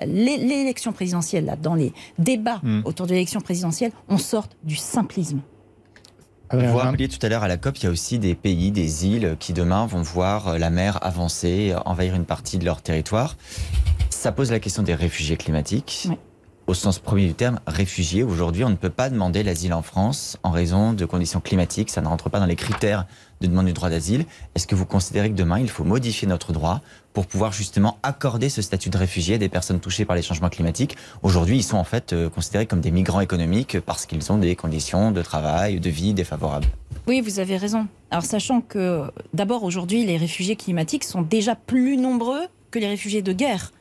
[0.06, 2.82] l'élection présidentielle, là, dans les débats mm.
[2.84, 5.40] autour de l'élection présidentielle, on sorte du simplisme.
[6.52, 9.06] Vous rappeliez tout à l'heure à la COP, il y a aussi des pays, des
[9.06, 13.36] îles qui demain vont voir la mer avancer, envahir une partie de leur territoire.
[14.20, 16.06] Ça pose la question des réfugiés climatiques.
[16.66, 18.22] Au sens premier du terme, réfugiés.
[18.22, 21.88] Aujourd'hui, on ne peut pas demander l'asile en France en raison de conditions climatiques.
[21.88, 23.06] Ça ne rentre pas dans les critères
[23.40, 24.26] de demande du droit d'asile.
[24.54, 26.82] Est-ce que vous considérez que demain, il faut modifier notre droit
[27.14, 30.50] pour pouvoir justement accorder ce statut de réfugié à des personnes touchées par les changements
[30.50, 30.98] climatiques?
[31.22, 34.54] Aujourd'hui, ils sont en fait euh, considérés comme des migrants économiques parce qu'ils ont des
[34.54, 36.66] conditions de travail, de vie défavorables.
[37.06, 37.86] Oui, vous avez raison.
[38.10, 43.22] Alors, sachant que d'abord, aujourd'hui, les réfugiés climatiques sont déjà plus nombreux que les réfugiés
[43.22, 43.72] de guerre.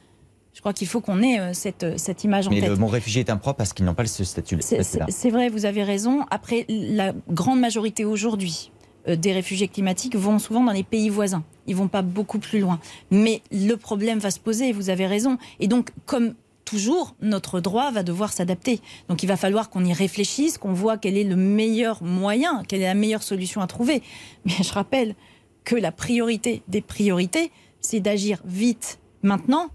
[0.59, 2.63] Je crois qu'il faut qu'on ait euh, cette, euh, cette image en tête.
[2.63, 4.57] Mais le mot réfugié est impropre parce qu'ils n'ont pas ce statut.
[4.59, 6.25] C'est vrai, vous avez raison.
[6.31, 8.69] Après, la grande majorité aujourd'hui
[9.07, 11.45] euh, des réfugiés climatiques vont souvent dans les pays voisins.
[11.65, 12.81] Ils vont pas beaucoup plus loin.
[13.09, 15.37] Mais le problème va se poser, vous avez raison.
[15.61, 16.33] Et donc, comme
[16.65, 18.81] toujours, notre droit va devoir s'adapter.
[19.07, 22.81] Donc il va falloir qu'on y réfléchisse, qu'on voit quel est le meilleur moyen, quelle
[22.81, 24.03] est la meilleure solution à trouver.
[24.43, 25.15] Mais je rappelle
[25.63, 27.49] que la priorité des priorités,
[27.79, 29.69] c'est d'agir vite maintenant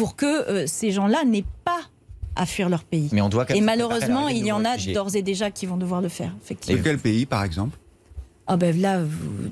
[0.00, 1.82] pour que euh, ces gens-là n'aient pas
[2.34, 3.10] à fuir leur pays.
[3.12, 6.00] Mais on doit et malheureusement, il y en a d'ores et déjà qui vont devoir
[6.00, 6.34] le faire.
[6.42, 6.80] Effectivement.
[6.80, 7.76] Et quel pays, par exemple?
[8.46, 9.02] Ah ben là,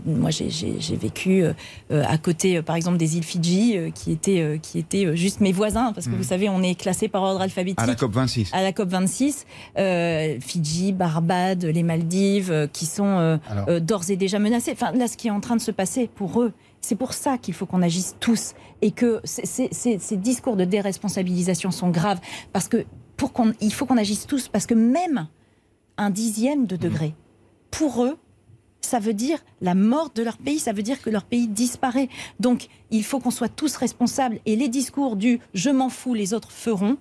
[0.06, 1.52] moi j'ai vécu euh,
[1.90, 5.92] à côté, euh, par exemple, des îles Fidji, qui étaient, qui étaient juste mes voisins,
[5.92, 6.24] parce que vous hmm.
[6.24, 7.78] savez, on est classé par ordre alphabétique.
[7.78, 8.48] À la COP 26.
[8.54, 9.44] À la COP 26,
[10.40, 13.38] Fidji, Barbade, les Maldives, qui sont
[13.82, 14.72] d'ores et déjà menacés.
[14.72, 17.38] Enfin, là, ce qui est en train de se passer pour eux, c'est pour ça
[17.38, 22.20] qu'il faut qu'on agisse tous et que ces discours de déresponsabilisation sont graves
[22.52, 22.84] parce que
[23.60, 25.28] il faut qu'on agisse tous parce que même
[25.96, 27.14] un dixième de degré,
[27.70, 28.16] pour eux,
[28.80, 32.08] ça veut dire la mort de leur pays, ça veut dire que leur pays disparaît.
[32.40, 36.32] Donc il faut qu'on soit tous responsables et les discours du je m'en fous, les
[36.32, 36.96] autres feront,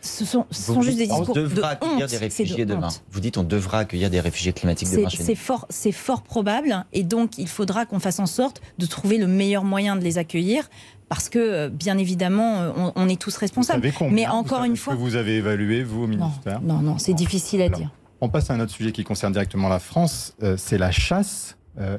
[0.00, 0.46] ce sont,
[0.82, 2.88] juste des discours on devra accueillir des réfugiés demain.
[3.10, 5.08] Vous dites on devra accueillir des réfugiés climatiques demain.
[5.08, 9.18] C'est fort, c'est fort probable, et donc il faudra qu'on fasse en sorte de trouver
[9.18, 10.68] le meilleur moyen de les accueillir.
[11.08, 13.82] Parce que, euh, bien évidemment, euh, on, est tous responsables.
[14.12, 14.94] Mais encore une fois.
[14.94, 17.90] que vous avez évalué, vous, au ministère Non, non, c'est difficile à dire.
[18.20, 21.56] On passe à un autre sujet qui concerne directement la France euh, c'est la chasse.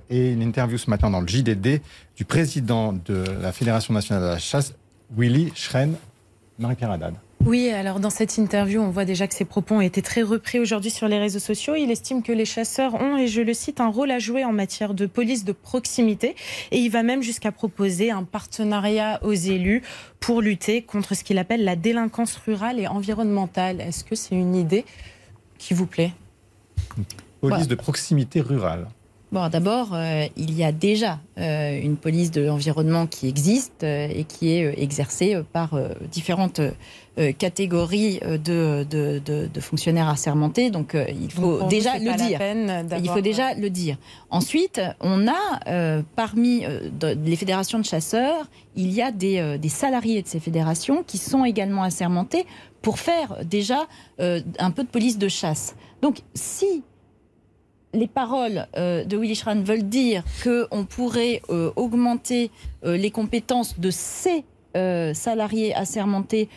[0.09, 1.81] et une interview ce matin dans le JDD
[2.15, 4.75] du président de la Fédération nationale de la chasse,
[5.17, 5.95] Willy Schren,
[6.59, 7.15] Marie-Pierre Haddad.
[7.45, 10.59] Oui, alors dans cette interview, on voit déjà que ses propos ont été très repris
[10.59, 11.75] aujourd'hui sur les réseaux sociaux.
[11.75, 14.53] Il estime que les chasseurs ont, et je le cite, un rôle à jouer en
[14.53, 16.35] matière de police de proximité.
[16.71, 19.81] Et il va même jusqu'à proposer un partenariat aux élus
[20.19, 23.81] pour lutter contre ce qu'il appelle la délinquance rurale et environnementale.
[23.81, 24.85] Est-ce que c'est une idée
[25.57, 26.13] qui vous plaît?
[27.41, 28.87] Police de proximité rurale.
[29.31, 34.09] Bon, d'abord, euh, il y a déjà euh, une police de l'environnement qui existe euh,
[34.13, 35.79] et qui est exercée par
[36.11, 36.59] différentes
[37.37, 40.69] catégories de, de, fonctionnaires assermentés.
[40.69, 42.39] Donc, il faut déjà le dire.
[43.01, 43.97] Il faut déjà le dire.
[44.29, 46.63] Ensuite, on a parmi
[47.01, 51.43] les fédérations de chasseurs, il y a des, des, salariés de ces fédérations qui sont
[51.43, 52.45] également assermentés
[52.81, 53.87] pour faire déjà
[54.19, 55.75] un peu de police de chasse.
[56.01, 56.83] Donc, si
[57.93, 62.51] les paroles euh, de Willy Schran veulent dire qu'on pourrait euh, augmenter
[62.85, 64.45] euh, les compétences de ces
[65.13, 66.47] salariés assermentés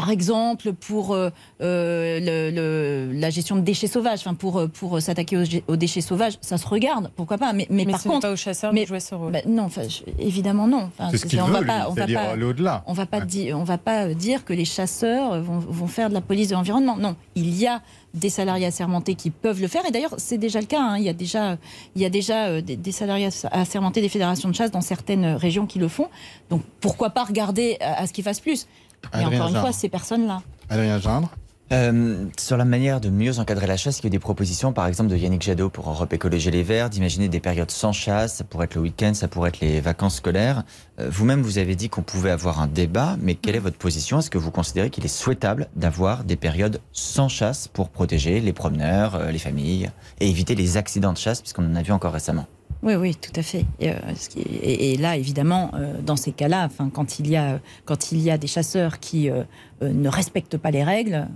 [0.00, 1.28] par exemple, pour euh,
[1.60, 5.36] euh, la gestion de déchets sauvages, enfin pour, pour s'attaquer
[5.68, 7.52] aux, déchets sauvages, ça se regarde, pourquoi pas.
[7.52, 9.32] Mais, mais, par contre, pas aux chasseurs mais, de jouer ce rôle.
[9.32, 9.68] Bah, non,
[10.18, 10.90] évidemment non.
[11.10, 12.82] c'est ce qu'il veut, pas, on va pas, au-delà.
[12.86, 16.14] On va pas dire, on va pas dire que les chasseurs vont, vont faire de
[16.14, 16.96] la police de l'environnement.
[16.96, 17.82] Non, il y a
[18.14, 19.86] des salariés assermentés qui peuvent le faire.
[19.86, 20.82] Et d'ailleurs, c'est déjà le cas.
[20.82, 20.98] Hein.
[20.98, 21.56] Il y a déjà,
[21.94, 25.66] il y a déjà euh, des, salariés assermentés des fédérations de chasse dans certaines régions
[25.66, 26.08] qui le font.
[26.48, 28.66] Donc pourquoi pas regarder à, ce qu'ils fassent plus
[29.14, 30.42] Et encore une fois, ces personnes-là.
[30.68, 31.30] Adrien Gindre
[31.72, 34.72] euh, sur la manière de mieux encadrer la chasse, il y a eu des propositions,
[34.72, 38.36] par exemple, de Yannick Jadot pour Europe Écologie Les Verts, d'imaginer des périodes sans chasse.
[38.36, 40.64] Ça pourrait être le week-end, ça pourrait être les vacances scolaires.
[40.98, 44.18] Euh, vous-même, vous avez dit qu'on pouvait avoir un débat, mais quelle est votre position?
[44.18, 48.52] Est-ce que vous considérez qu'il est souhaitable d'avoir des périodes sans chasse pour protéger les
[48.52, 52.12] promeneurs, euh, les familles et éviter les accidents de chasse, puisqu'on en a vu encore
[52.12, 52.46] récemment?
[52.82, 53.66] Oui, oui, tout à fait.
[53.78, 58.22] Et, euh, là, évidemment, euh, dans ces cas-là, enfin, quand il y a quand il
[58.22, 59.44] y a des chasseurs qui euh,
[59.82, 61.26] ne respectent pas les règles,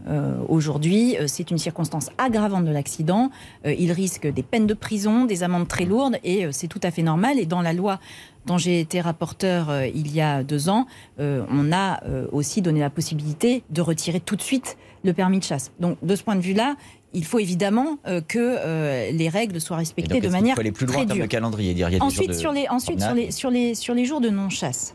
[0.48, 3.30] aujourd'hui, c'est une circonstance aggravante de l'accident.
[3.64, 7.02] ils risquent des peines de prison, des amendes très lourdes, et c'est tout à fait
[7.02, 7.38] normal.
[7.38, 8.00] Et dans la loi
[8.44, 10.86] dont j'ai été rapporteur il y a deux ans,
[11.18, 15.72] on a aussi donné la possibilité de retirer tout de suite le permis de chasse.
[15.80, 16.76] Donc, de ce point de vue-là,
[17.14, 20.72] il faut évidemment euh, que euh, les règles soient respectées de manière il faut aller
[20.72, 21.72] plus loin en calendrier.
[21.72, 24.94] Dire, ensuite, sur les, ensuite sur, les, sur, les, sur les jours de non-chasse.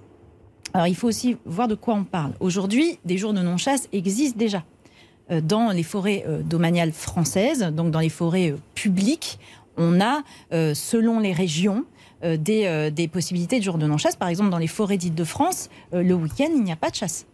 [0.73, 2.33] Alors, il faut aussi voir de quoi on parle.
[2.39, 4.63] Aujourd'hui, des jours de non-chasse existent déjà
[5.31, 9.39] euh, dans les forêts domaniales françaises, donc dans les forêts publiques.
[9.77, 11.85] On a, selon les régions,
[12.21, 14.17] des, des, possibilités de jours de non-chasse.
[14.17, 16.95] Par exemple, dans les forêts dites de France, le week-end, il n'y a pas de
[16.95, 17.25] chasse.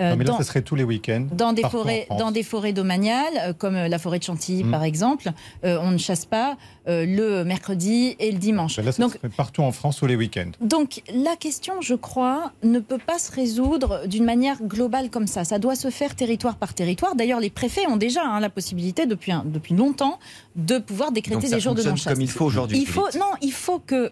[0.00, 1.26] Euh, mais là, ce serait tous les week-ends.
[1.32, 4.70] Dans des forêts, dans des forêts domaniales, euh, comme euh, la forêt de Chantilly, mm.
[4.70, 5.30] par exemple,
[5.62, 8.76] on ne chasse pas le mercredi et le dimanche.
[8.76, 10.50] Ben là, ça donc, partout en France tous les week-ends.
[10.60, 15.44] Donc la question, je crois, ne peut pas se résoudre d'une manière globale comme ça.
[15.44, 17.14] Ça doit se faire territoire par territoire.
[17.14, 20.18] D'ailleurs, les préfets ont déjà hein, la possibilité depuis depuis longtemps
[20.56, 22.12] de pouvoir décréter des jours de non-chasse.
[22.12, 22.78] Comme il faut aujourd'hui.
[22.78, 24.10] Il faut non, il faut que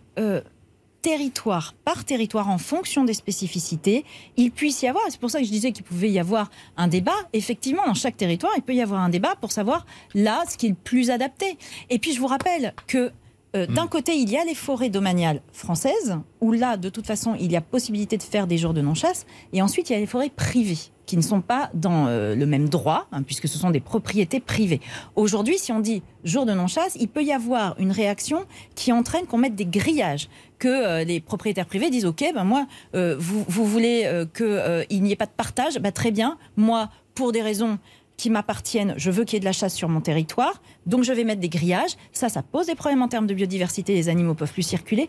[1.03, 4.05] territoire par territoire en fonction des spécificités,
[4.37, 6.89] il puisse y avoir, c'est pour ça que je disais qu'il pouvait y avoir un
[6.89, 10.57] débat, effectivement, dans chaque territoire, il peut y avoir un débat pour savoir là ce
[10.57, 11.59] qui est le plus adapté.
[11.89, 13.13] Et puis je vous rappelle que
[13.57, 13.89] euh, d'un hmm.
[13.89, 17.57] côté, il y a les forêts domaniales françaises, où là, de toute façon, il y
[17.57, 20.31] a possibilité de faire des jours de non-chasse, et ensuite, il y a les forêts
[20.31, 23.81] privées qui ne sont pas dans euh, le même droit, hein, puisque ce sont des
[23.81, 24.81] propriétés privées.
[25.17, 28.45] Aujourd'hui, si on dit jour de non-chasse, il peut y avoir une réaction
[28.77, 30.29] qui entraîne qu'on mette des grillages,
[30.61, 35.11] que euh, les propriétaires privés disent OK, ben moi, euh, vous, vous, voulez qu'il n'y
[35.11, 37.79] ait pas de partage, ben très bien, moi, pour des raisons
[38.17, 41.13] qui m'appartiennent, je veux qu'il y ait de la chasse sur mon territoire, donc je
[41.13, 41.97] vais mettre des grillages.
[42.13, 45.09] Ça, ça pose des problèmes en termes de biodiversité, les animaux peuvent plus circuler,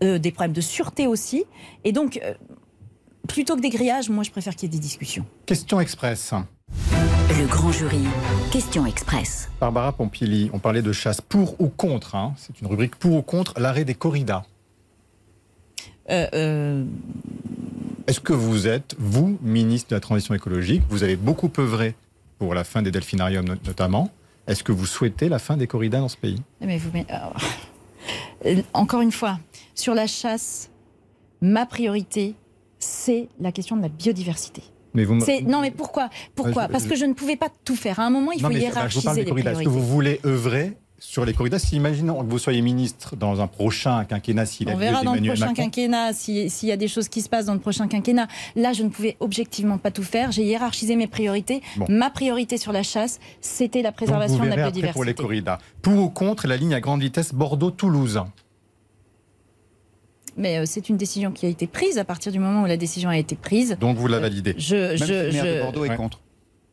[0.00, 1.44] des problèmes de sûreté aussi.
[1.84, 2.20] Et donc,
[3.28, 5.24] plutôt que des grillages, moi je préfère qu'il y ait des discussions.
[5.46, 6.34] Question express.
[7.30, 8.02] Le grand jury,
[8.50, 9.50] question express.
[9.60, 12.14] Barbara Pompili, on parlait de chasse pour ou contre.
[12.14, 12.34] Hein.
[12.36, 14.44] C'est une rubrique pour ou contre l'arrêt des corridas.
[16.10, 16.84] Euh, euh,
[18.06, 21.94] Est-ce que vous êtes, vous, ministre de la Transition écologique, vous avez beaucoup œuvré
[22.38, 24.10] pour la fin des delphinariums notamment.
[24.46, 26.42] Est-ce que vous souhaitez la fin des corridas dans ce pays?
[26.60, 26.90] Mais vous,
[28.44, 29.38] euh, Encore une fois,
[29.74, 30.70] sur la chasse,
[31.40, 32.34] ma priorité,
[32.80, 34.62] c'est la question de la biodiversité.
[34.94, 35.14] Mais vous
[35.46, 36.10] non, mais pourquoi?
[36.34, 36.68] Pourquoi?
[36.68, 38.00] Parce que je ne pouvais pas tout faire.
[38.00, 39.50] À un moment, il faut hiérarchiser les priorités.
[39.50, 43.40] Est-ce que vous voulez œuvrer sur les corridas Si imaginons que vous soyez ministre dans
[43.40, 47.08] un prochain quinquennat, s'il On verra dans le prochain quinquennat s'il y a des choses
[47.08, 48.28] qui se passent dans le prochain quinquennat.
[48.54, 50.30] Là, je ne pouvais objectivement pas tout faire.
[50.30, 51.60] J'ai hiérarchisé mes priorités.
[51.88, 54.92] Ma priorité sur la chasse, c'était la préservation de la biodiversité.
[54.92, 55.58] pour les corridas.
[55.82, 58.20] Pour ou contre la ligne à grande vitesse Bordeaux-Toulouse
[60.34, 62.78] mais euh, c'est une décision qui a été prise à partir du moment où la
[62.78, 63.76] décision a été prise.
[63.78, 66.20] Donc vous la validez je, Même si le maire de Bordeaux est contre.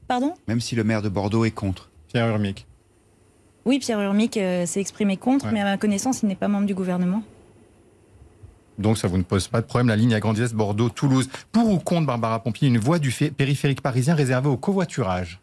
[0.08, 0.34] Pardon?
[0.48, 1.90] Même si le maire de Bordeaux est contre.
[2.08, 2.69] Pierre Urmic.
[3.66, 6.66] Oui, Pierre Urmic euh, s'est exprimé contre, mais à ma connaissance, il n'est pas membre
[6.66, 7.24] du gouvernement.
[8.78, 11.30] Donc ça vous ne pose pas de problème, la ligne à grande vitesse Bordeaux-Toulouse.
[11.52, 15.42] Pour ou contre, Barbara Pompier, une voie du périphérique parisien réservée au covoiturage?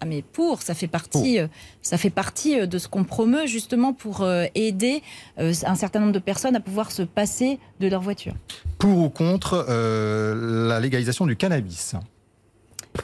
[0.00, 1.46] Ah, mais pour, ça fait partie, euh,
[1.80, 5.02] ça fait partie euh, de ce qu'on promeut justement pour aider
[5.38, 8.34] un certain nombre de personnes à pouvoir se passer de leur voiture.
[8.78, 11.94] Pour ou contre la légalisation du cannabis?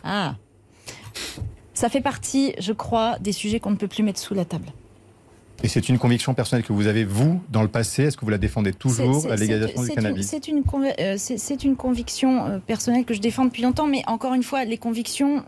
[0.05, 0.37] Ah,
[1.81, 4.67] ça fait partie, je crois, des sujets qu'on ne peut plus mettre sous la table.
[5.63, 8.05] Et c'est une conviction personnelle que vous avez, vous, dans le passé?
[8.05, 10.27] Est-ce que vous la défendez toujours, la légalisation du cannabis?
[10.27, 10.63] C'est une,
[11.65, 15.43] une, conviction personnelle que je défends depuis longtemps, mais encore une fois, les convictions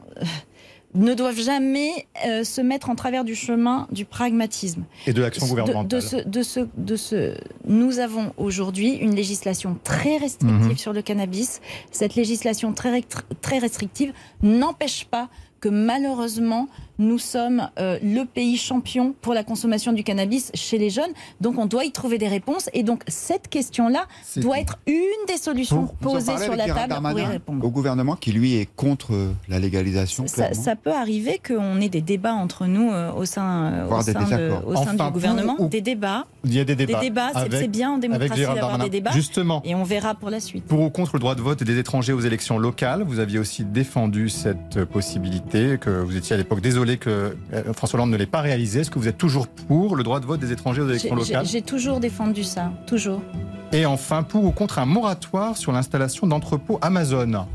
[0.95, 1.91] ne doivent jamais
[2.27, 4.85] euh, se mettre en travers du chemin du pragmatisme.
[5.07, 5.87] Et de l'action gouvernementale.
[5.87, 7.35] De, ce, de ce, de ce,
[7.67, 10.79] nous avons aujourd'hui une législation très restrictive Mhm.
[10.79, 11.61] sur le cannabis.
[11.91, 13.03] Cette législation très,
[13.43, 14.13] très restrictive
[14.43, 15.29] n'empêche pas
[15.63, 16.69] que malheureusement,
[17.03, 21.11] nous sommes euh, le pays champion pour la consommation du cannabis chez les jeunes.
[21.41, 22.71] Donc on doit y trouver des réponses.
[22.73, 27.25] Et donc cette question-là doit être une des solutions posées sur la table pour y
[27.25, 27.65] répondre.
[27.65, 32.01] Au gouvernement qui, lui, est contre euh, la légalisation, Ça, peut arriver qu'on ait des
[32.01, 34.67] débats entre nous euh, au sein, euh, au sein, de- désaccords.
[34.69, 35.57] au sein Enfin, du gouvernement.
[35.59, 36.27] ou- Des débats.
[36.45, 37.01] Il y a des Des débats.
[37.01, 39.11] débats, c'est bien en démocratie d'avoir des débats.
[39.13, 40.65] Justement, Et on verra pour la suite.
[40.65, 43.65] Pour ou contre le droit de vote des étrangers aux élections locales, vous aviez aussi
[43.65, 48.27] défendu cette possibilité, que vous étiez à l'époque désolé que euh, François Hollande ne l'ait
[48.27, 48.81] pas réalisé.
[48.81, 51.47] Est-ce que vous êtes toujours pour le droit de vote des étrangers aux élections locales
[51.47, 53.23] j'ai toujours défendu ça, toujours.
[53.73, 57.47] Et enfin, pour ou contre un moratoire sur l'installation d'entrepôts Amazon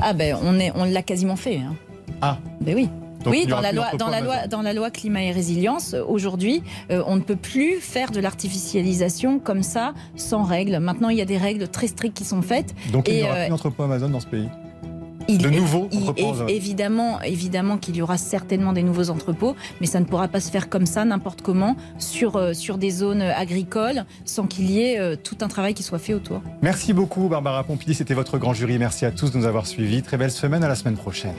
[0.00, 1.56] Ah ben on est, on l'a quasiment fait.
[1.58, 1.74] hein.
[2.20, 2.38] Ah.
[2.60, 2.88] Ben oui.
[3.24, 4.48] Donc, oui, dans la, loi, dans, la loi, Amazon.
[4.56, 6.62] dans la loi climat et résilience, euh, aujourd'hui,
[6.92, 10.78] euh, on ne peut plus faire de l'artificialisation comme ça, sans règles.
[10.78, 12.72] Maintenant, il y a des règles très strictes qui sont faites.
[12.92, 14.48] Donc il n'y aura euh, plus d'entrepôts Amazon dans ce pays.
[15.28, 16.46] Il, De nouveaux entrepôts.
[16.48, 20.50] Évidemment, évidemment qu'il y aura certainement des nouveaux entrepôts, mais ça ne pourra pas se
[20.50, 24.98] faire comme ça, n'importe comment, sur, euh, sur des zones agricoles, sans qu'il y ait
[24.98, 26.42] euh, tout un travail qui soit fait autour.
[26.62, 28.78] Merci beaucoup Barbara Pompili, c'était votre grand jury.
[28.78, 30.02] Merci à tous de nous avoir suivis.
[30.02, 31.34] Très belle semaine, à la semaine prochaine.